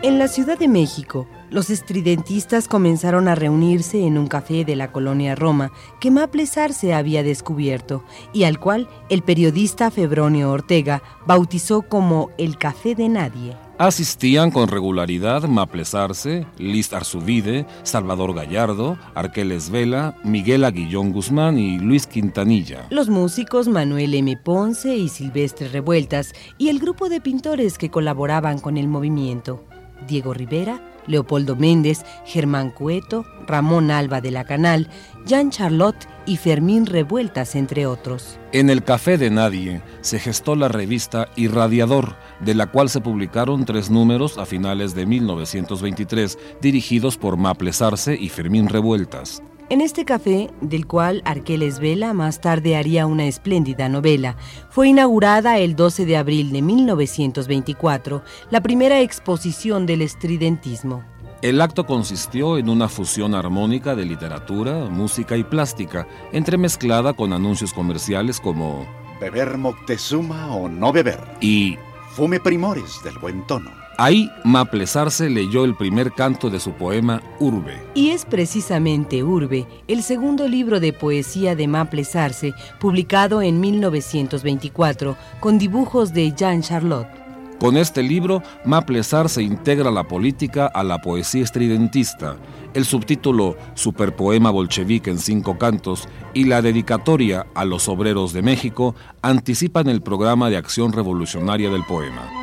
En 0.02 0.18
la 0.18 0.26
Ciudad 0.26 0.58
de 0.58 0.66
México, 0.66 1.28
los 1.48 1.70
estridentistas 1.70 2.66
comenzaron 2.66 3.28
a 3.28 3.36
reunirse 3.36 4.04
en 4.04 4.18
un 4.18 4.26
café 4.26 4.64
de 4.64 4.74
la 4.74 4.90
colonia 4.90 5.36
Roma 5.36 5.70
que 6.00 6.10
Maples 6.10 6.58
Arce 6.58 6.92
había 6.92 7.22
descubierto 7.22 8.02
y 8.32 8.42
al 8.42 8.58
cual 8.58 8.88
el 9.10 9.22
periodista 9.22 9.92
Febronio 9.92 10.50
Ortega 10.50 11.04
bautizó 11.24 11.82
como 11.82 12.30
el 12.36 12.58
Café 12.58 12.96
de 12.96 13.08
Nadie. 13.08 13.56
Asistían 13.78 14.50
con 14.50 14.66
regularidad 14.66 15.44
Maples 15.44 15.94
Arce, 15.94 16.46
Liz 16.58 16.92
Arzubide, 16.92 17.64
Salvador 17.84 18.34
Gallardo, 18.34 18.98
Arqueles 19.14 19.70
Vela, 19.70 20.16
Miguel 20.24 20.64
Aguillón 20.64 21.12
Guzmán 21.12 21.60
y 21.60 21.78
Luis 21.78 22.08
Quintanilla. 22.08 22.86
Los 22.90 23.08
músicos 23.08 23.68
Manuel 23.68 24.14
M. 24.14 24.36
Ponce 24.36 24.96
y 24.96 25.08
Silvestre 25.08 25.68
Revueltas 25.68 26.32
y 26.58 26.70
el 26.70 26.80
grupo 26.80 27.08
de 27.08 27.20
pintores 27.20 27.78
que 27.78 27.90
colaboraban 27.90 28.58
con 28.58 28.76
el 28.76 28.88
movimiento. 28.88 29.64
Diego 30.06 30.34
Rivera, 30.34 30.80
Leopoldo 31.06 31.56
Méndez, 31.56 32.04
Germán 32.24 32.70
Cueto, 32.70 33.24
Ramón 33.46 33.90
Alba 33.90 34.20
de 34.20 34.30
la 34.30 34.44
Canal, 34.44 34.88
Jean 35.26 35.50
Charlotte 35.50 36.08
y 36.26 36.36
Fermín 36.36 36.86
Revueltas, 36.86 37.54
entre 37.54 37.86
otros. 37.86 38.38
En 38.52 38.70
el 38.70 38.84
Café 38.84 39.18
de 39.18 39.30
Nadie 39.30 39.82
se 40.00 40.18
gestó 40.18 40.54
la 40.54 40.68
revista 40.68 41.28
Irradiador, 41.36 42.16
de 42.40 42.54
la 42.54 42.68
cual 42.68 42.88
se 42.88 43.00
publicaron 43.00 43.64
tres 43.64 43.90
números 43.90 44.38
a 44.38 44.46
finales 44.46 44.94
de 44.94 45.06
1923, 45.06 46.38
dirigidos 46.60 47.16
por 47.16 47.36
Maples 47.36 47.82
Arce 47.82 48.16
y 48.18 48.28
Fermín 48.28 48.68
Revueltas. 48.68 49.42
En 49.72 49.80
este 49.80 50.04
café, 50.04 50.50
del 50.60 50.86
cual 50.86 51.22
Arqueles 51.24 51.78
Vela 51.78 52.12
más 52.12 52.42
tarde 52.42 52.76
haría 52.76 53.06
una 53.06 53.24
espléndida 53.24 53.88
novela, 53.88 54.36
fue 54.68 54.88
inaugurada 54.88 55.56
el 55.56 55.76
12 55.76 56.04
de 56.04 56.18
abril 56.18 56.52
de 56.52 56.60
1924 56.60 58.22
la 58.50 58.60
primera 58.60 59.00
exposición 59.00 59.86
del 59.86 60.02
estridentismo. 60.02 61.02
El 61.40 61.58
acto 61.62 61.86
consistió 61.86 62.58
en 62.58 62.68
una 62.68 62.86
fusión 62.86 63.34
armónica 63.34 63.94
de 63.94 64.04
literatura, 64.04 64.90
música 64.90 65.38
y 65.38 65.42
plástica, 65.42 66.06
entremezclada 66.32 67.14
con 67.14 67.32
anuncios 67.32 67.72
comerciales 67.72 68.40
como 68.40 68.86
Beber 69.22 69.56
Moctezuma 69.56 70.54
o 70.54 70.68
no 70.68 70.92
beber. 70.92 71.20
y 71.40 71.78
Fume 72.10 72.40
primores 72.40 73.00
del 73.02 73.18
buen 73.18 73.46
tono. 73.46 73.81
Ahí 73.98 74.30
Maplesarse 74.44 75.30
leyó 75.30 75.64
el 75.64 75.74
primer 75.74 76.12
canto 76.12 76.50
de 76.50 76.60
su 76.60 76.72
poema 76.72 77.22
Urbe. 77.38 77.80
Y 77.94 78.10
es 78.10 78.24
precisamente 78.24 79.22
Urbe, 79.22 79.66
el 79.88 80.02
segundo 80.02 80.48
libro 80.48 80.80
de 80.80 80.92
poesía 80.92 81.54
de 81.54 81.68
Maples 81.68 82.16
Arce, 82.16 82.54
publicado 82.80 83.42
en 83.42 83.60
1924, 83.60 85.16
con 85.40 85.58
dibujos 85.58 86.12
de 86.12 86.32
Jean 86.32 86.62
Charlotte. 86.62 87.22
Con 87.62 87.76
este 87.76 88.02
libro, 88.02 88.42
Maplesar 88.64 89.28
se 89.28 89.44
integra 89.44 89.92
la 89.92 90.02
política 90.02 90.66
a 90.66 90.82
la 90.82 90.98
poesía 91.00 91.44
estridentista. 91.44 92.36
El 92.74 92.84
subtítulo 92.84 93.56
Superpoema 93.74 94.50
bolchevique 94.50 95.10
en 95.10 95.18
cinco 95.20 95.58
cantos 95.58 96.08
y 96.34 96.46
la 96.46 96.60
dedicatoria 96.60 97.46
a 97.54 97.64
los 97.64 97.88
obreros 97.88 98.32
de 98.32 98.42
México 98.42 98.96
anticipan 99.22 99.88
el 99.88 100.02
programa 100.02 100.50
de 100.50 100.56
acción 100.56 100.92
revolucionaria 100.92 101.70
del 101.70 101.84
poema. 101.84 102.41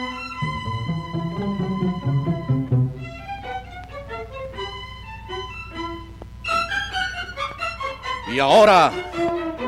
Y 8.31 8.39
ahora 8.39 8.91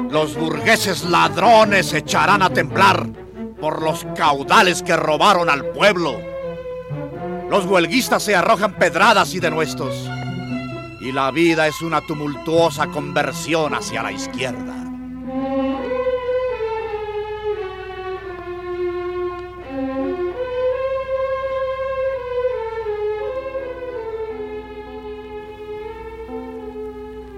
los 0.10 0.36
burgueses 0.36 1.04
ladrones 1.04 1.88
se 1.88 2.00
echarán 2.00 2.42
a 2.42 2.50
temblar 2.50 3.08
por 3.60 3.82
los 3.82 4.06
caudales 4.16 4.84
que 4.84 4.96
robaron 4.96 5.50
al 5.50 5.66
pueblo. 5.66 6.20
Los 7.50 7.66
huelguistas 7.66 8.24
se 8.24 8.36
arrojan 8.36 8.74
pedradas 8.74 9.34
y 9.34 9.40
denuestos. 9.40 10.10
Y 11.00 11.12
la 11.12 11.32
vida 11.32 11.68
es 11.68 11.82
una 11.82 12.02
tumultuosa 12.02 12.88
conversión 12.88 13.74
hacia 13.74 14.04
la 14.04 14.12
izquierda. 14.12 14.81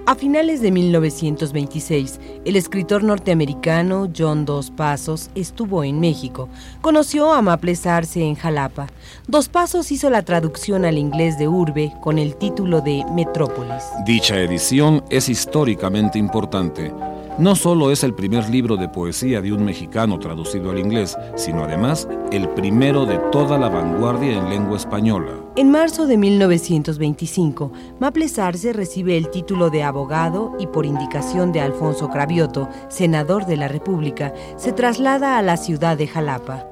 A 0.06 0.14
finales 0.16 0.60
de 0.60 0.70
1926, 0.70 2.20
el 2.44 2.56
escritor 2.56 3.02
norteamericano 3.02 4.10
John 4.14 4.44
Dos 4.44 4.70
Pasos 4.70 5.30
estuvo 5.34 5.82
en 5.82 5.98
México. 5.98 6.50
Conoció 6.82 7.32
a 7.32 7.40
Maples 7.40 7.86
Arce 7.86 8.22
en 8.22 8.34
Jalapa. 8.34 8.88
Dos 9.28 9.48
Pasos 9.48 9.90
hizo 9.90 10.10
la 10.10 10.22
traducción 10.22 10.84
al 10.84 10.98
inglés 10.98 11.38
de 11.38 11.48
Urbe 11.48 11.94
con 12.02 12.18
el 12.18 12.36
título 12.36 12.82
de 12.82 13.02
Metrópolis. 13.14 13.82
Dicha 14.04 14.38
edición 14.38 15.02
es 15.08 15.30
históricamente 15.30 16.18
importante. 16.18 16.92
No 17.36 17.56
solo 17.56 17.90
es 17.90 18.04
el 18.04 18.14
primer 18.14 18.48
libro 18.48 18.76
de 18.76 18.88
poesía 18.88 19.40
de 19.40 19.52
un 19.52 19.64
mexicano 19.64 20.20
traducido 20.20 20.70
al 20.70 20.78
inglés, 20.78 21.16
sino 21.34 21.64
además 21.64 22.06
el 22.30 22.48
primero 22.50 23.06
de 23.06 23.18
toda 23.32 23.58
la 23.58 23.68
vanguardia 23.68 24.38
en 24.38 24.48
lengua 24.48 24.76
española. 24.76 25.32
En 25.56 25.72
marzo 25.72 26.06
de 26.06 26.16
1925, 26.16 27.72
Maples 27.98 28.38
Arce 28.38 28.72
recibe 28.72 29.16
el 29.16 29.30
título 29.30 29.68
de 29.70 29.82
abogado 29.82 30.52
y 30.60 30.68
por 30.68 30.86
indicación 30.86 31.50
de 31.50 31.60
Alfonso 31.60 32.08
Cravioto, 32.08 32.68
senador 32.88 33.46
de 33.46 33.56
la 33.56 33.66
República, 33.66 34.32
se 34.56 34.72
traslada 34.72 35.36
a 35.36 35.42
la 35.42 35.56
ciudad 35.56 35.98
de 35.98 36.06
Jalapa. 36.06 36.68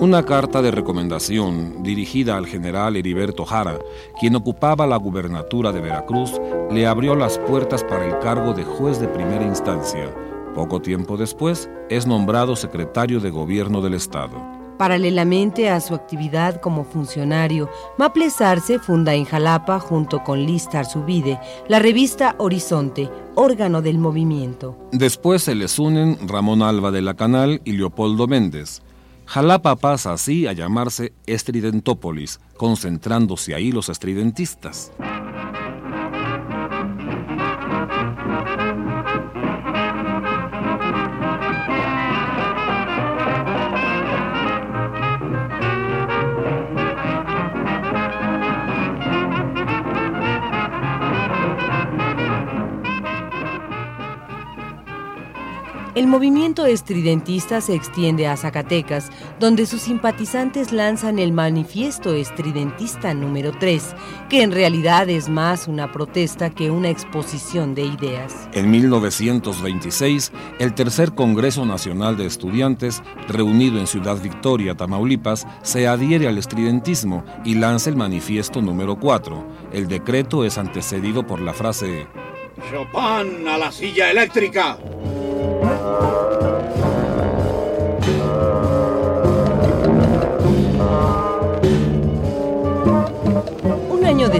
Una 0.00 0.24
carta 0.24 0.62
de 0.62 0.70
recomendación 0.70 1.82
dirigida 1.82 2.38
al 2.38 2.46
general 2.46 2.96
Heriberto 2.96 3.44
Jara, 3.44 3.78
quien 4.18 4.34
ocupaba 4.34 4.86
la 4.86 4.96
gubernatura 4.96 5.72
de 5.72 5.82
Veracruz, 5.82 6.40
le 6.70 6.86
abrió 6.86 7.14
las 7.14 7.36
puertas 7.36 7.84
para 7.84 8.06
el 8.06 8.18
cargo 8.18 8.54
de 8.54 8.64
juez 8.64 8.98
de 8.98 9.08
primera 9.08 9.44
instancia. 9.44 10.10
Poco 10.54 10.80
tiempo 10.80 11.18
después, 11.18 11.68
es 11.90 12.06
nombrado 12.06 12.56
secretario 12.56 13.20
de 13.20 13.28
gobierno 13.28 13.82
del 13.82 13.92
Estado. 13.92 14.42
Paralelamente 14.78 15.68
a 15.68 15.78
su 15.80 15.94
actividad 15.94 16.62
como 16.62 16.84
funcionario, 16.84 17.68
Maples 17.98 18.40
Arce 18.40 18.78
funda 18.78 19.12
en 19.12 19.26
Jalapa, 19.26 19.80
junto 19.80 20.24
con 20.24 20.46
Listar 20.46 20.86
Subide, 20.86 21.38
la 21.68 21.78
revista 21.78 22.36
Horizonte, 22.38 23.10
órgano 23.34 23.82
del 23.82 23.98
movimiento. 23.98 24.78
Después 24.92 25.42
se 25.42 25.54
les 25.54 25.78
unen 25.78 26.16
Ramón 26.26 26.62
Alba 26.62 26.90
de 26.90 27.02
la 27.02 27.12
Canal 27.12 27.60
y 27.66 27.72
Leopoldo 27.72 28.26
Méndez. 28.26 28.80
Jalapa 29.30 29.76
pasa 29.76 30.12
así 30.12 30.48
a 30.48 30.52
llamarse 30.52 31.12
Estridentópolis, 31.24 32.40
concentrándose 32.56 33.54
ahí 33.54 33.70
los 33.70 33.88
estridentistas. 33.88 34.90
El 56.00 56.06
movimiento 56.06 56.64
estridentista 56.64 57.60
se 57.60 57.74
extiende 57.74 58.26
a 58.26 58.34
Zacatecas, 58.34 59.10
donde 59.38 59.66
sus 59.66 59.82
simpatizantes 59.82 60.72
lanzan 60.72 61.18
el 61.18 61.30
manifiesto 61.30 62.14
estridentista 62.14 63.12
número 63.12 63.52
3, 63.52 63.94
que 64.30 64.40
en 64.40 64.50
realidad 64.50 65.10
es 65.10 65.28
más 65.28 65.68
una 65.68 65.92
protesta 65.92 66.48
que 66.48 66.70
una 66.70 66.88
exposición 66.88 67.74
de 67.74 67.82
ideas. 67.82 68.48
En 68.54 68.70
1926, 68.70 70.32
el 70.58 70.72
tercer 70.72 71.14
Congreso 71.14 71.66
Nacional 71.66 72.16
de 72.16 72.24
Estudiantes, 72.24 73.02
reunido 73.28 73.78
en 73.78 73.86
Ciudad 73.86 74.18
Victoria, 74.22 74.74
Tamaulipas, 74.74 75.46
se 75.60 75.86
adhiere 75.86 76.28
al 76.28 76.38
estridentismo 76.38 77.26
y 77.44 77.56
lanza 77.56 77.90
el 77.90 77.96
manifiesto 77.96 78.62
número 78.62 78.98
4. 78.98 79.46
El 79.74 79.86
decreto 79.86 80.46
es 80.46 80.56
antecedido 80.56 81.26
por 81.26 81.42
la 81.42 81.52
frase 81.52 82.06
Chopin 82.70 83.46
a 83.46 83.58
la 83.58 83.70
silla 83.70 84.10
eléctrica. 84.10 84.78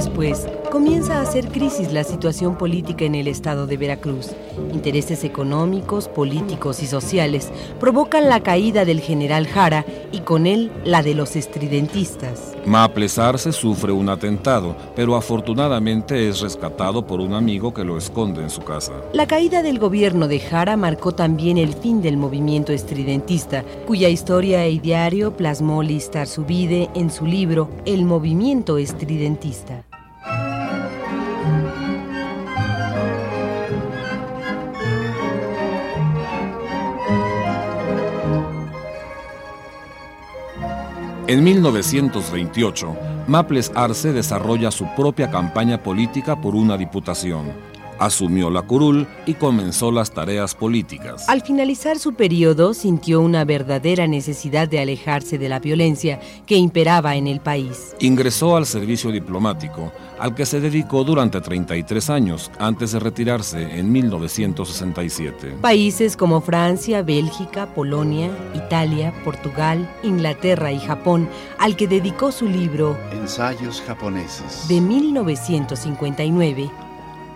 Después, 0.01 0.47
comienza 0.73 1.19
a 1.19 1.21
hacer 1.21 1.49
crisis 1.49 1.93
la 1.93 2.05
situación 2.05 2.57
política 2.57 3.05
en 3.05 3.15
el 3.15 3.29
estado 3.29 3.67
de 3.67 3.77
Veracruz. 3.77 4.31
Intereses 4.73 5.25
económicos, 5.25 6.09
políticos 6.09 6.83
y 6.83 6.87
sociales 6.87 7.51
provocan 7.79 8.31
la 8.31 8.41
caída 8.41 8.87
del 8.87 9.01
general 9.01 9.47
Jara 9.47 9.85
y 10.11 10.21
con 10.21 10.47
él 10.47 10.73
la 10.87 11.03
de 11.03 11.15
los 11.15 11.37
estridentistas. 11.37 12.55
Maples 12.65 13.19
Arce 13.19 13.53
sufre 13.53 13.93
un 13.93 14.09
atentado, 14.09 14.75
pero 14.97 15.17
afortunadamente 15.17 16.31
es 16.31 16.41
rescatado 16.41 17.07
por 17.07 17.21
un 17.21 17.35
amigo 17.35 17.75
que 17.75 17.85
lo 17.85 17.99
esconde 17.99 18.41
en 18.41 18.49
su 18.49 18.63
casa. 18.63 18.93
La 19.13 19.27
caída 19.27 19.63
del 19.63 19.79
gobierno 19.79 20.29
de 20.29 20.41
Jara 20.41 20.79
marcó 20.79 21.13
también 21.13 21.59
el 21.59 21.75
fin 21.75 22.01
del 22.01 22.17
movimiento 22.17 22.73
estridentista, 22.73 23.65
cuya 23.87 24.09
historia 24.09 24.65
e 24.65 24.71
ideario 24.71 25.37
plasmó 25.37 25.83
Listar 25.83 26.27
Subide 26.27 26.89
en 26.95 27.11
su 27.11 27.27
libro 27.27 27.69
El 27.85 28.07
movimiento 28.07 28.79
estridentista. 28.79 29.85
En 41.31 41.45
1928, 41.45 42.97
Maples 43.29 43.71
Arce 43.77 44.13
desarrolla 44.13 44.73
su 44.73 44.85
propia 44.97 45.31
campaña 45.31 45.81
política 45.81 46.41
por 46.41 46.57
una 46.57 46.77
diputación. 46.77 47.53
Asumió 48.01 48.49
la 48.51 48.63
curul 48.63 49.07
y 49.27 49.35
comenzó 49.35 49.93
las 49.93 50.11
tareas 50.11 50.55
políticas. 50.55 51.29
Al 51.29 51.43
finalizar 51.43 51.99
su 51.99 52.15
periodo, 52.15 52.73
sintió 52.73 53.21
una 53.21 53.45
verdadera 53.45 54.07
necesidad 54.07 54.67
de 54.69 54.81
alejarse 54.81 55.37
de 55.37 55.51
la 55.51 55.59
violencia 55.61 56.19
que 56.47 56.57
imperaba 56.57 57.17
en 57.17 57.27
el 57.27 57.41
país. 57.41 57.95
Ingresó 58.01 58.57
al 58.57 58.65
servicio 58.65 59.13
diplomático, 59.13 59.93
al 60.19 60.35
que 60.35 60.47
se 60.47 60.61
dedicó 60.61 61.05
durante 61.05 61.43
33 61.43 62.09
años, 62.09 62.51
antes 62.59 62.93
de 62.93 63.01
retirarse 63.01 63.79
en 63.79 63.93
1967. 63.93 65.57
Países 65.61 66.17
como 66.17 66.41
Francia, 66.41 67.03
Bélgica, 67.03 67.67
Polonia, 67.75 68.31
Italia, 68.55 69.13
Portugal, 69.25 69.87
Inglaterra 70.03 70.73
y 70.73 70.81
Japón, 70.81 71.29
al 71.59 71.77
que 71.77 71.87
dedicó 71.87 72.33
su 72.33 72.47
libro 72.47 72.97
Ensayos 73.13 73.83
japoneses. 73.83 74.67
de 74.69 74.81
1959, 74.81 76.71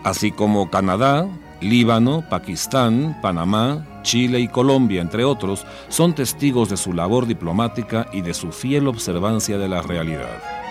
así 0.05 0.31
como 0.31 0.71
Canadá, 0.71 1.27
Líbano, 1.61 2.23
Pakistán, 2.29 3.19
Panamá, 3.23 3.87
Chile 4.03 4.38
y 4.40 4.49
Colombia, 4.49 5.01
entre 5.01 5.25
otros, 5.25 5.67
son 5.88 6.14
testigos 6.14 6.69
de 6.69 6.77
su 6.77 6.93
labor 6.93 7.27
diplomática 7.27 8.07
y 8.12 8.21
de 8.21 8.35
su 8.35 8.53
fiel 8.53 8.87
observancia 8.87 9.59
de 9.59 9.69
la 9.69 9.83
realidad. 9.83 10.63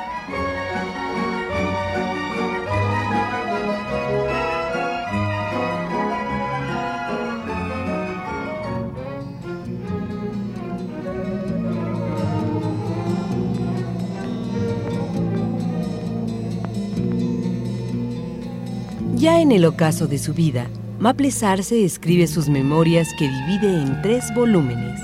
Ya 19.23 19.39
en 19.39 19.53
el 19.53 19.63
ocaso 19.63 20.05
de 20.05 20.17
su 20.17 20.33
vida, 20.33 20.67
Maple 20.99 21.31
Sarce 21.31 21.85
escribe 21.85 22.27
sus 22.27 22.49
memorias 22.49 23.07
que 23.17 23.29
divide 23.29 23.81
en 23.81 24.01
tres 24.01 24.25
volúmenes. 24.35 24.99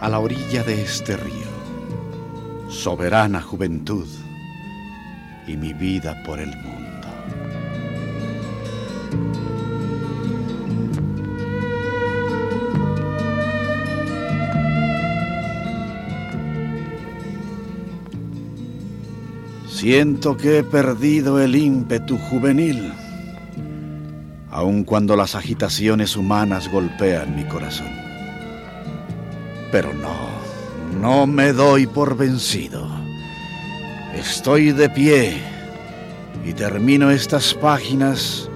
A 0.00 0.08
la 0.08 0.18
orilla 0.18 0.64
de 0.64 0.82
este 0.82 1.16
río, 1.16 1.46
soberana 2.68 3.40
juventud 3.40 4.08
y 5.46 5.56
mi 5.56 5.72
vida 5.74 6.20
por 6.24 6.40
el 6.40 6.48
mundo. 6.56 7.08
Siento 19.68 20.36
que 20.36 20.58
he 20.58 20.64
perdido 20.64 21.40
el 21.40 21.54
ímpetu 21.54 22.18
juvenil 22.18 22.92
aun 24.62 24.84
cuando 24.84 25.16
las 25.16 25.34
agitaciones 25.34 26.16
humanas 26.16 26.70
golpean 26.70 27.34
mi 27.34 27.44
corazón. 27.44 27.90
Pero 29.72 29.92
no, 29.92 30.28
no 31.00 31.26
me 31.26 31.52
doy 31.52 31.86
por 31.86 32.16
vencido. 32.16 32.88
Estoy 34.14 34.72
de 34.72 34.88
pie 34.88 35.36
y 36.44 36.52
termino 36.52 37.10
estas 37.10 37.54
páginas 37.54 38.48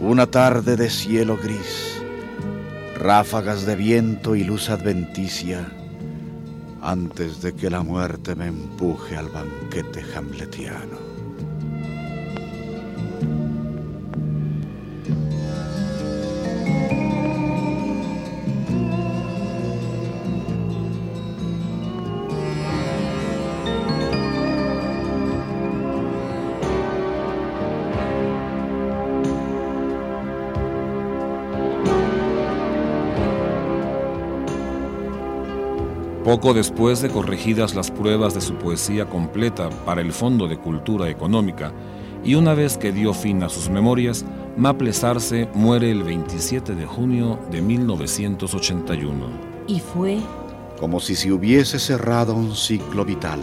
una 0.00 0.26
tarde 0.26 0.76
de 0.76 0.90
cielo 0.90 1.36
gris, 1.36 2.02
ráfagas 2.96 3.66
de 3.66 3.76
viento 3.76 4.34
y 4.34 4.44
luz 4.44 4.68
adventicia 4.68 5.70
antes 6.82 7.42
de 7.42 7.52
que 7.54 7.70
la 7.70 7.82
muerte 7.82 8.34
me 8.34 8.46
empuje 8.46 9.16
al 9.16 9.28
banquete 9.28 10.02
hamletiano. 10.16 11.09
Poco 36.30 36.54
después 36.54 37.02
de 37.02 37.08
corregidas 37.08 37.74
las 37.74 37.90
pruebas 37.90 38.34
de 38.34 38.40
su 38.40 38.54
poesía 38.54 39.04
completa 39.04 39.68
para 39.84 40.00
el 40.00 40.12
Fondo 40.12 40.46
de 40.46 40.58
Cultura 40.58 41.08
Económica, 41.08 41.72
y 42.22 42.36
una 42.36 42.54
vez 42.54 42.78
que 42.78 42.92
dio 42.92 43.12
fin 43.12 43.42
a 43.42 43.48
sus 43.48 43.68
memorias, 43.68 44.24
Maple 44.56 44.92
Sarce 44.92 45.48
muere 45.54 45.90
el 45.90 46.04
27 46.04 46.76
de 46.76 46.86
junio 46.86 47.40
de 47.50 47.60
1981. 47.60 49.26
Y 49.66 49.80
fue 49.80 50.20
como 50.78 51.00
si 51.00 51.16
se 51.16 51.32
hubiese 51.32 51.80
cerrado 51.80 52.36
un 52.36 52.54
ciclo 52.54 53.04
vital, 53.04 53.40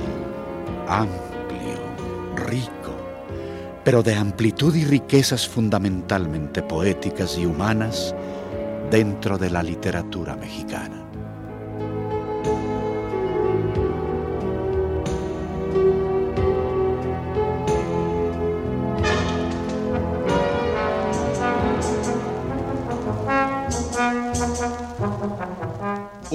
amplio, 0.88 1.82
rico, 2.38 2.96
pero 3.84 4.02
de 4.02 4.16
amplitud 4.16 4.74
y 4.74 4.86
riquezas 4.86 5.46
fundamentalmente 5.46 6.62
poéticas 6.62 7.38
y 7.38 7.46
humanas 7.46 8.16
dentro 8.90 9.38
de 9.38 9.50
la 9.50 9.62
literatura 9.62 10.38
mexicana. 10.38 11.07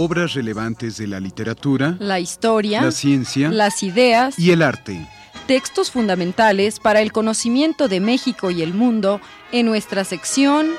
Obras 0.02 0.34
relevantes 0.34 0.96
de 0.96 1.06
la 1.06 1.20
literatura, 1.20 1.96
la 2.00 2.18
historia, 2.18 2.82
la 2.82 2.90
ciencia, 2.90 3.50
las 3.50 3.84
ideas 3.84 4.36
y 4.36 4.50
el 4.50 4.60
arte. 4.62 5.06
Textos 5.46 5.92
fundamentales 5.92 6.80
para 6.80 7.00
el 7.02 7.12
conocimiento 7.12 7.86
de 7.86 8.00
México 8.00 8.50
y 8.50 8.62
el 8.62 8.74
mundo 8.74 9.20
en 9.52 9.66
nuestra 9.66 10.02
sección 10.02 10.70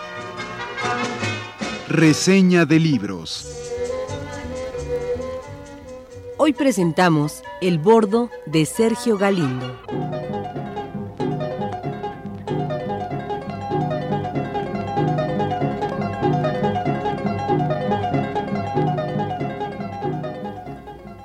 Reseña 1.88 2.66
de 2.66 2.80
libros. 2.80 3.48
Hoy 6.38 6.52
presentamos 6.52 7.44
El 7.62 7.78
Bordo 7.78 8.30
de 8.46 8.66
Sergio 8.66 9.18
Galindo. 9.18 9.80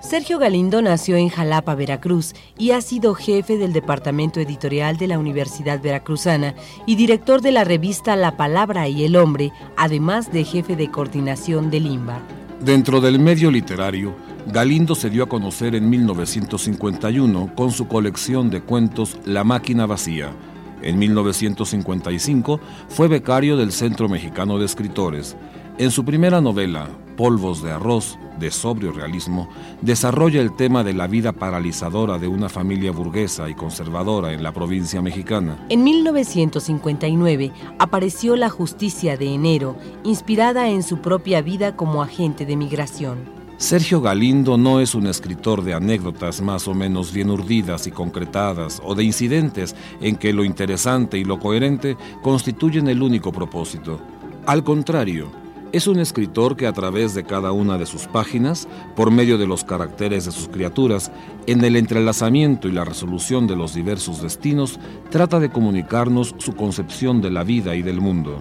Sergio 0.09 0.39
Galindo 0.39 0.81
nació 0.81 1.17
en 1.17 1.29
Jalapa, 1.29 1.75
Veracruz, 1.75 2.33
y 2.57 2.71
ha 2.71 2.81
sido 2.81 3.13
jefe 3.13 3.59
del 3.59 3.75
departamento 3.75 4.41
editorial 4.41 4.97
de 4.97 5.07
la 5.07 5.19
Universidad 5.19 5.83
Veracruzana 5.83 6.55
y 6.87 6.97
director 6.97 7.43
de 7.43 7.53
la 7.53 7.63
revista 7.63 8.17
La 8.17 8.35
Palabra 8.39 8.89
y 8.89 9.05
el 9.05 9.17
Hombre, 9.17 9.53
además 9.77 10.33
de 10.33 10.45
jefe 10.45 10.77
de 10.77 10.91
coordinación 10.91 11.71
de 11.71 11.81
Limba. 11.81 12.23
Dentro 12.59 13.03
del 13.03 13.19
medio 13.19 13.51
literario, 13.51 14.17
Galindo 14.47 14.95
se 14.95 15.11
dio 15.11 15.25
a 15.25 15.29
conocer 15.29 15.75
en 15.75 15.91
1951 15.91 17.55
con 17.55 17.71
su 17.71 17.87
colección 17.87 18.49
de 18.49 18.63
cuentos 18.63 19.19
La 19.27 19.45
máquina 19.45 19.85
vacía. 19.85 20.33
En 20.81 20.99
1955 20.99 22.61
fue 22.89 23.09
becario 23.09 23.59
del 23.59 23.73
Centro 23.73 24.09
Mexicano 24.09 24.59
de 24.59 24.65
Escritores. 24.65 25.37
En 25.77 25.91
su 25.91 26.03
primera 26.07 26.41
novela, 26.41 26.89
Polvos 27.19 27.65
de 27.65 27.73
Arroz, 27.73 28.17
de 28.39 28.53
sobrio 28.53 28.93
realismo, 28.93 29.49
desarrolla 29.83 30.41
el 30.41 30.55
tema 30.55 30.85
de 30.85 30.95
la 30.95 31.09
vida 31.09 31.33
paralizadora 31.33 32.17
de 32.17 32.29
una 32.29 32.49
familia 32.49 32.93
burguesa 32.93 33.51
y 33.51 33.55
conservadora 33.55 34.33
en 34.33 34.45
la 34.45 34.53
provincia 34.53 35.03
mexicana. 35.03 35.59
En 35.69 35.83
1959 35.83 37.51
apareció 37.81 38.37
La 38.37 38.49
Justicia 38.49 39.17
de 39.17 39.35
Enero, 39.35 39.75
inspirada 40.05 40.69
en 40.69 40.85
su 40.85 40.99
propia 40.99 41.43
vida 41.43 41.75
como 41.75 42.05
agente 42.05 42.47
de 42.47 42.57
migración. 42.57 43.19
Sergio 43.57 44.01
Galindo 44.01 44.57
no 44.57 44.79
es 44.79 44.95
un 44.95 45.09
escritor 45.09 45.65
de 45.65 45.75
anécdotas 45.75 46.41
más 46.41 46.69
o 46.69 46.75
menos 46.75 47.13
bien 47.13 47.31
urdidas 47.31 47.89
y 47.89 47.91
concretadas 47.91 48.81
o 48.85 48.95
de 48.95 49.03
incidentes 49.03 49.75
en 50.01 50.15
que 50.15 50.33
lo 50.33 50.45
interesante 50.45 51.19
y 51.19 51.25
lo 51.25 51.41
coherente 51.41 51.97
constituyen 52.23 52.87
el 52.87 53.03
único 53.03 53.33
propósito. 53.33 53.99
Al 54.47 54.63
contrario, 54.63 55.48
es 55.73 55.87
un 55.87 55.99
escritor 55.99 56.57
que 56.57 56.67
a 56.67 56.73
través 56.73 57.15
de 57.15 57.25
cada 57.25 57.53
una 57.53 57.79
de 57.79 57.87
sus 57.87 58.07
páginas, 58.07 58.69
por 58.97 59.11
medio 59.11 59.39
de 59.39 59.47
los 59.47 59.65
caracteres 59.65 60.25
de 60.25 60.33
sus 60.33 60.49
criaturas, 60.49 61.11
en 61.47 61.65
el 61.65 61.77
entrelazamiento 61.77 62.69
y 62.69 62.73
la 62.73 62.85
resolución 62.85 63.47
de 63.47 63.57
los 63.57 63.75
diversos 63.75 64.23
destinos, 64.23 64.79
trata 65.11 65.41
de 65.41 65.51
comunicarnos 65.51 66.35
su 66.39 66.55
concepción 66.55 67.21
de 67.21 67.31
la 67.31 67.45
vida 67.45 67.75
y 67.75 67.83
del 67.83 68.01
mundo. 68.01 68.39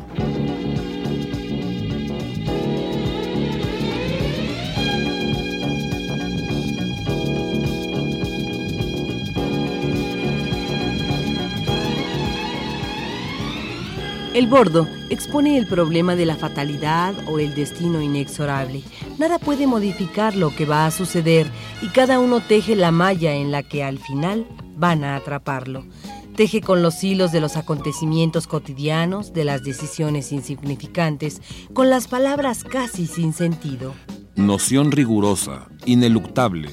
El 14.37 14.45
bordo 14.45 14.87
expone 15.09 15.57
el 15.57 15.65
problema 15.65 16.15
de 16.15 16.27
la 16.27 16.35
fatalidad 16.35 17.15
o 17.27 17.39
el 17.39 17.55
destino 17.55 18.03
inexorable. 18.03 18.83
Nada 19.17 19.39
puede 19.39 19.65
modificar 19.65 20.35
lo 20.35 20.55
que 20.55 20.65
va 20.65 20.85
a 20.85 20.91
suceder 20.91 21.47
y 21.81 21.87
cada 21.87 22.19
uno 22.19 22.39
teje 22.39 22.75
la 22.75 22.91
malla 22.91 23.33
en 23.33 23.51
la 23.51 23.63
que 23.63 23.83
al 23.83 23.97
final 23.97 24.45
van 24.75 25.03
a 25.03 25.15
atraparlo. 25.15 25.87
Teje 26.35 26.61
con 26.61 26.83
los 26.83 27.03
hilos 27.03 27.31
de 27.31 27.41
los 27.41 27.57
acontecimientos 27.57 28.45
cotidianos, 28.45 29.33
de 29.33 29.43
las 29.43 29.63
decisiones 29.63 30.31
insignificantes, 30.31 31.41
con 31.73 31.89
las 31.89 32.07
palabras 32.07 32.63
casi 32.63 33.07
sin 33.07 33.33
sentido. 33.33 33.95
Noción 34.35 34.91
rigurosa, 34.91 35.67
ineluctable, 35.87 36.69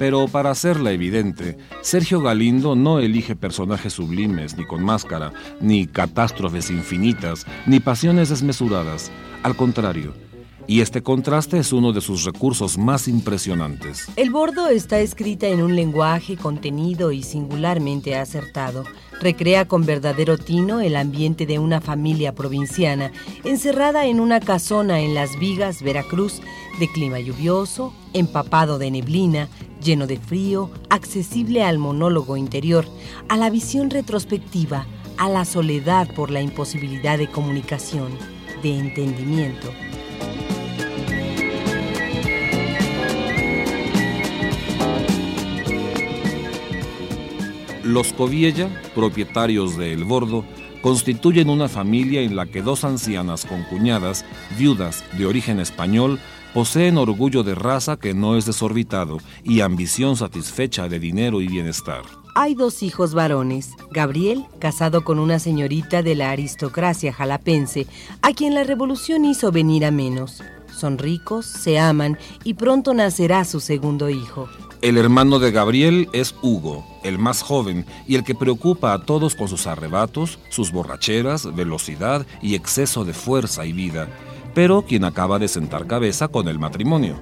Pero 0.00 0.28
para 0.28 0.50
hacerla 0.50 0.92
evidente, 0.92 1.58
Sergio 1.82 2.22
Galindo 2.22 2.74
no 2.74 3.00
elige 3.00 3.36
personajes 3.36 3.92
sublimes, 3.92 4.56
ni 4.56 4.64
con 4.64 4.82
máscara, 4.82 5.30
ni 5.60 5.86
catástrofes 5.86 6.70
infinitas, 6.70 7.44
ni 7.66 7.80
pasiones 7.80 8.30
desmesuradas. 8.30 9.10
Al 9.42 9.56
contrario, 9.56 10.14
y 10.66 10.80
este 10.80 11.02
contraste 11.02 11.58
es 11.58 11.74
uno 11.74 11.92
de 11.92 12.00
sus 12.00 12.24
recursos 12.24 12.78
más 12.78 13.08
impresionantes. 13.08 14.06
El 14.16 14.30
bordo 14.30 14.68
está 14.68 15.00
escrita 15.00 15.48
en 15.48 15.60
un 15.60 15.76
lenguaje 15.76 16.38
contenido 16.38 17.12
y 17.12 17.22
singularmente 17.22 18.16
acertado. 18.16 18.84
Recrea 19.20 19.68
con 19.68 19.84
verdadero 19.84 20.38
tino 20.38 20.80
el 20.80 20.96
ambiente 20.96 21.44
de 21.44 21.58
una 21.58 21.82
familia 21.82 22.34
provinciana, 22.34 23.12
encerrada 23.44 24.06
en 24.06 24.18
una 24.18 24.40
casona 24.40 25.00
en 25.00 25.12
Las 25.12 25.38
Vigas, 25.38 25.82
Veracruz, 25.82 26.40
de 26.78 26.90
clima 26.90 27.18
lluvioso, 27.18 27.92
empapado 28.14 28.78
de 28.78 28.90
neblina, 28.90 29.48
lleno 29.80 30.06
de 30.06 30.18
frío, 30.18 30.70
accesible 30.88 31.64
al 31.64 31.78
monólogo 31.78 32.36
interior, 32.36 32.86
a 33.28 33.36
la 33.36 33.50
visión 33.50 33.90
retrospectiva, 33.90 34.86
a 35.16 35.28
la 35.28 35.44
soledad 35.44 36.12
por 36.14 36.30
la 36.30 36.40
imposibilidad 36.40 37.18
de 37.18 37.28
comunicación, 37.28 38.10
de 38.62 38.78
entendimiento. 38.78 39.68
Los 47.84 48.12
Coviella, 48.12 48.68
propietarios 48.94 49.76
de 49.76 49.92
El 49.92 50.04
Bordo, 50.04 50.44
constituyen 50.82 51.48
una 51.48 51.68
familia 51.68 52.22
en 52.22 52.36
la 52.36 52.46
que 52.46 52.62
dos 52.62 52.84
ancianas 52.84 53.44
concuñadas, 53.44 54.24
viudas 54.58 55.04
de 55.16 55.26
origen 55.26 55.60
español, 55.60 56.18
poseen 56.54 56.98
orgullo 56.98 57.42
de 57.42 57.54
raza 57.54 57.96
que 57.96 58.14
no 58.14 58.36
es 58.36 58.44
desorbitado 58.46 59.18
y 59.44 59.60
ambición 59.60 60.16
satisfecha 60.16 60.88
de 60.88 60.98
dinero 60.98 61.40
y 61.40 61.48
bienestar. 61.48 62.02
Hay 62.34 62.54
dos 62.54 62.82
hijos 62.82 63.12
varones, 63.12 63.70
Gabriel, 63.90 64.46
casado 64.60 65.02
con 65.04 65.18
una 65.18 65.38
señorita 65.38 66.02
de 66.02 66.14
la 66.14 66.30
aristocracia 66.30 67.12
jalapense, 67.12 67.86
a 68.22 68.32
quien 68.32 68.54
la 68.54 68.64
revolución 68.64 69.24
hizo 69.24 69.50
venir 69.50 69.84
a 69.84 69.90
menos. 69.90 70.42
Son 70.72 70.96
ricos, 70.96 71.44
se 71.44 71.78
aman 71.78 72.18
y 72.44 72.54
pronto 72.54 72.94
nacerá 72.94 73.44
su 73.44 73.60
segundo 73.60 74.08
hijo. 74.08 74.48
El 74.82 74.96
hermano 74.96 75.38
de 75.40 75.50
Gabriel 75.50 76.08
es 76.14 76.34
Hugo, 76.40 76.86
el 77.02 77.18
más 77.18 77.42
joven 77.42 77.84
y 78.08 78.14
el 78.14 78.24
que 78.24 78.34
preocupa 78.34 78.94
a 78.94 79.04
todos 79.04 79.34
con 79.34 79.46
sus 79.46 79.66
arrebatos, 79.66 80.38
sus 80.48 80.72
borracheras, 80.72 81.54
velocidad 81.54 82.26
y 82.40 82.54
exceso 82.54 83.04
de 83.04 83.12
fuerza 83.12 83.66
y 83.66 83.74
vida, 83.74 84.08
pero 84.54 84.80
quien 84.80 85.04
acaba 85.04 85.38
de 85.38 85.48
sentar 85.48 85.86
cabeza 85.86 86.28
con 86.28 86.48
el 86.48 86.58
matrimonio. 86.58 87.20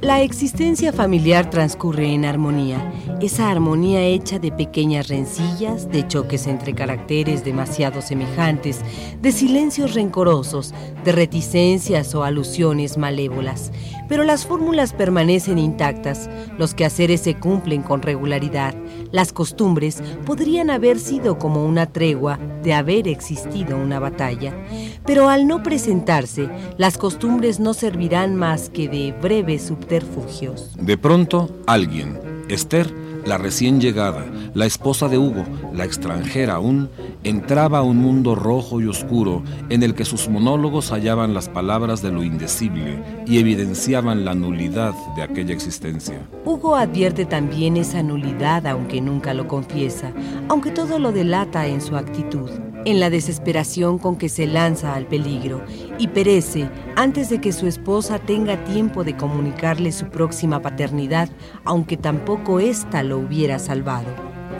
La 0.00 0.22
existencia 0.22 0.92
familiar 0.92 1.50
transcurre 1.50 2.12
en 2.14 2.24
armonía, 2.24 2.92
esa 3.20 3.50
armonía 3.50 4.00
hecha 4.02 4.38
de 4.38 4.52
pequeñas 4.52 5.08
rencillas, 5.08 5.90
de 5.90 6.06
choques 6.06 6.46
entre 6.46 6.72
caracteres 6.72 7.44
demasiado 7.44 8.00
semejantes, 8.00 8.80
de 9.20 9.32
silencios 9.32 9.94
rencorosos, 9.94 10.72
de 11.04 11.10
reticencias 11.10 12.14
o 12.14 12.22
alusiones 12.22 12.96
malévolas. 12.96 13.72
Pero 14.08 14.22
las 14.22 14.46
fórmulas 14.46 14.92
permanecen 14.92 15.58
intactas, 15.58 16.30
los 16.58 16.74
quehaceres 16.74 17.20
se 17.20 17.34
cumplen 17.34 17.82
con 17.82 18.00
regularidad, 18.00 18.74
las 19.10 19.32
costumbres 19.32 20.02
podrían 20.24 20.70
haber 20.70 20.98
sido 20.98 21.38
como 21.38 21.66
una 21.66 21.86
tregua 21.86 22.38
de 22.62 22.72
haber 22.72 23.08
existido 23.08 23.76
una 23.76 23.98
batalla. 23.98 24.54
Pero 25.04 25.28
al 25.28 25.46
no 25.46 25.62
presentarse, 25.62 26.48
las 26.76 26.98
costumbres 26.98 27.60
no 27.60 27.74
servirán 27.74 28.36
más 28.36 28.70
que 28.70 28.88
de 28.88 29.12
breves 29.12 29.70
subterfugios. 29.88 30.70
De 30.78 30.98
pronto, 30.98 31.50
alguien, 31.66 32.20
Esther, 32.48 32.92
la 33.24 33.38
recién 33.38 33.80
llegada, 33.80 34.24
la 34.54 34.66
esposa 34.66 35.08
de 35.08 35.18
Hugo, 35.18 35.44
la 35.74 35.84
extranjera 35.84 36.54
aún, 36.54 36.88
entraba 37.24 37.78
a 37.78 37.82
un 37.82 37.98
mundo 37.98 38.34
rojo 38.34 38.80
y 38.80 38.86
oscuro 38.86 39.42
en 39.68 39.82
el 39.82 39.94
que 39.94 40.04
sus 40.04 40.28
monólogos 40.28 40.92
hallaban 40.92 41.34
las 41.34 41.48
palabras 41.48 42.00
de 42.00 42.12
lo 42.12 42.22
indecible 42.22 43.02
y 43.26 43.38
evidenciaban 43.38 44.24
la 44.24 44.34
nulidad 44.34 44.94
de 45.16 45.22
aquella 45.22 45.52
existencia. 45.52 46.20
Hugo 46.44 46.76
advierte 46.76 47.24
también 47.24 47.76
esa 47.76 48.02
nulidad 48.02 48.66
aunque 48.66 49.00
nunca 49.00 49.34
lo 49.34 49.48
confiesa, 49.48 50.12
aunque 50.48 50.70
todo 50.70 50.98
lo 50.98 51.12
delata 51.12 51.66
en 51.66 51.80
su 51.80 51.96
actitud 51.96 52.50
en 52.84 53.00
la 53.00 53.10
desesperación 53.10 53.98
con 53.98 54.16
que 54.16 54.28
se 54.28 54.46
lanza 54.46 54.94
al 54.94 55.06
peligro 55.06 55.64
y 55.98 56.08
perece 56.08 56.70
antes 56.96 57.28
de 57.28 57.40
que 57.40 57.52
su 57.52 57.66
esposa 57.66 58.18
tenga 58.18 58.62
tiempo 58.64 59.04
de 59.04 59.16
comunicarle 59.16 59.92
su 59.92 60.06
próxima 60.06 60.60
paternidad, 60.60 61.28
aunque 61.64 61.96
tampoco 61.96 62.60
ésta 62.60 63.02
lo 63.02 63.18
hubiera 63.18 63.58
salvado. 63.58 64.08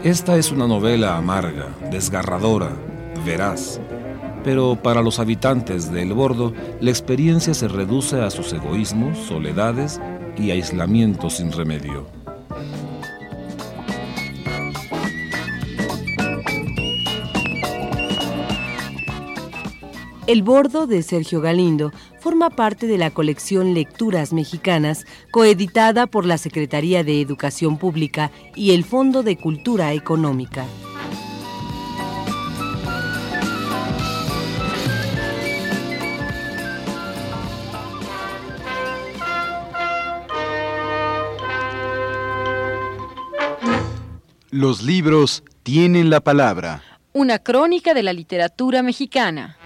Esta 0.04 0.36
es 0.36 0.52
una 0.52 0.66
novela 0.66 1.16
amarga, 1.16 1.68
desgarradora, 1.90 2.70
veraz, 3.24 3.80
pero 4.44 4.78
para 4.80 5.02
los 5.02 5.18
habitantes 5.18 5.90
de 5.90 6.02
El 6.02 6.12
Bordo, 6.12 6.52
la 6.80 6.90
experiencia 6.90 7.54
se 7.54 7.68
reduce 7.68 8.20
a 8.20 8.30
sus 8.30 8.52
egoísmos, 8.52 9.18
soledades 9.18 10.00
y 10.36 10.50
aislamiento 10.50 11.30
sin 11.30 11.50
remedio. 11.52 12.17
El 20.28 20.42
Bordo 20.42 20.86
de 20.86 21.02
Sergio 21.02 21.40
Galindo 21.40 21.90
forma 22.20 22.50
parte 22.50 22.86
de 22.86 22.98
la 22.98 23.10
colección 23.10 23.72
Lecturas 23.72 24.34
Mexicanas, 24.34 25.06
coeditada 25.30 26.06
por 26.06 26.26
la 26.26 26.36
Secretaría 26.36 27.02
de 27.02 27.22
Educación 27.22 27.78
Pública 27.78 28.30
y 28.54 28.72
el 28.72 28.84
Fondo 28.84 29.22
de 29.22 29.38
Cultura 29.38 29.94
Económica. 29.94 30.66
Los 44.50 44.82
libros 44.82 45.42
tienen 45.62 46.10
la 46.10 46.20
palabra. 46.20 46.82
Una 47.14 47.38
crónica 47.38 47.94
de 47.94 48.02
la 48.02 48.12
literatura 48.12 48.82
mexicana. 48.82 49.56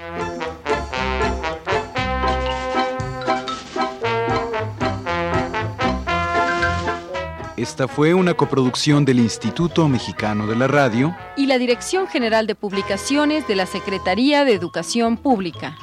Esta 7.62 7.86
fue 7.86 8.12
una 8.12 8.34
coproducción 8.34 9.04
del 9.04 9.20
Instituto 9.20 9.86
Mexicano 9.86 10.48
de 10.48 10.56
la 10.56 10.66
Radio 10.66 11.16
y 11.36 11.46
la 11.46 11.58
Dirección 11.58 12.08
General 12.08 12.48
de 12.48 12.56
Publicaciones 12.56 13.46
de 13.46 13.54
la 13.54 13.66
Secretaría 13.66 14.44
de 14.44 14.52
Educación 14.52 15.16
Pública. 15.16 15.78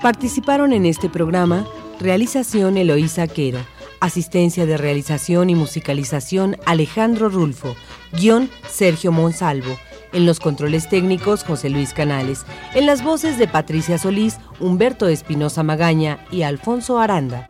Participaron 0.00 0.72
en 0.72 0.86
este 0.86 1.10
programa 1.10 1.66
Realización 2.00 2.78
Eloísa 2.78 3.26
Quero, 3.26 3.58
Asistencia 4.00 4.64
de 4.64 4.78
Realización 4.78 5.50
y 5.50 5.54
Musicalización 5.54 6.56
Alejandro 6.64 7.28
Rulfo, 7.28 7.76
Guión 8.12 8.48
Sergio 8.66 9.12
Monsalvo. 9.12 9.76
En 10.12 10.26
los 10.26 10.40
controles 10.40 10.88
técnicos, 10.88 11.44
José 11.44 11.70
Luis 11.70 11.92
Canales. 11.92 12.44
En 12.74 12.86
las 12.86 13.02
voces 13.02 13.38
de 13.38 13.48
Patricia 13.48 13.98
Solís, 13.98 14.38
Humberto 14.60 15.08
Espinosa 15.08 15.62
Magaña 15.62 16.18
y 16.30 16.42
Alfonso 16.42 16.98
Aranda. 16.98 17.48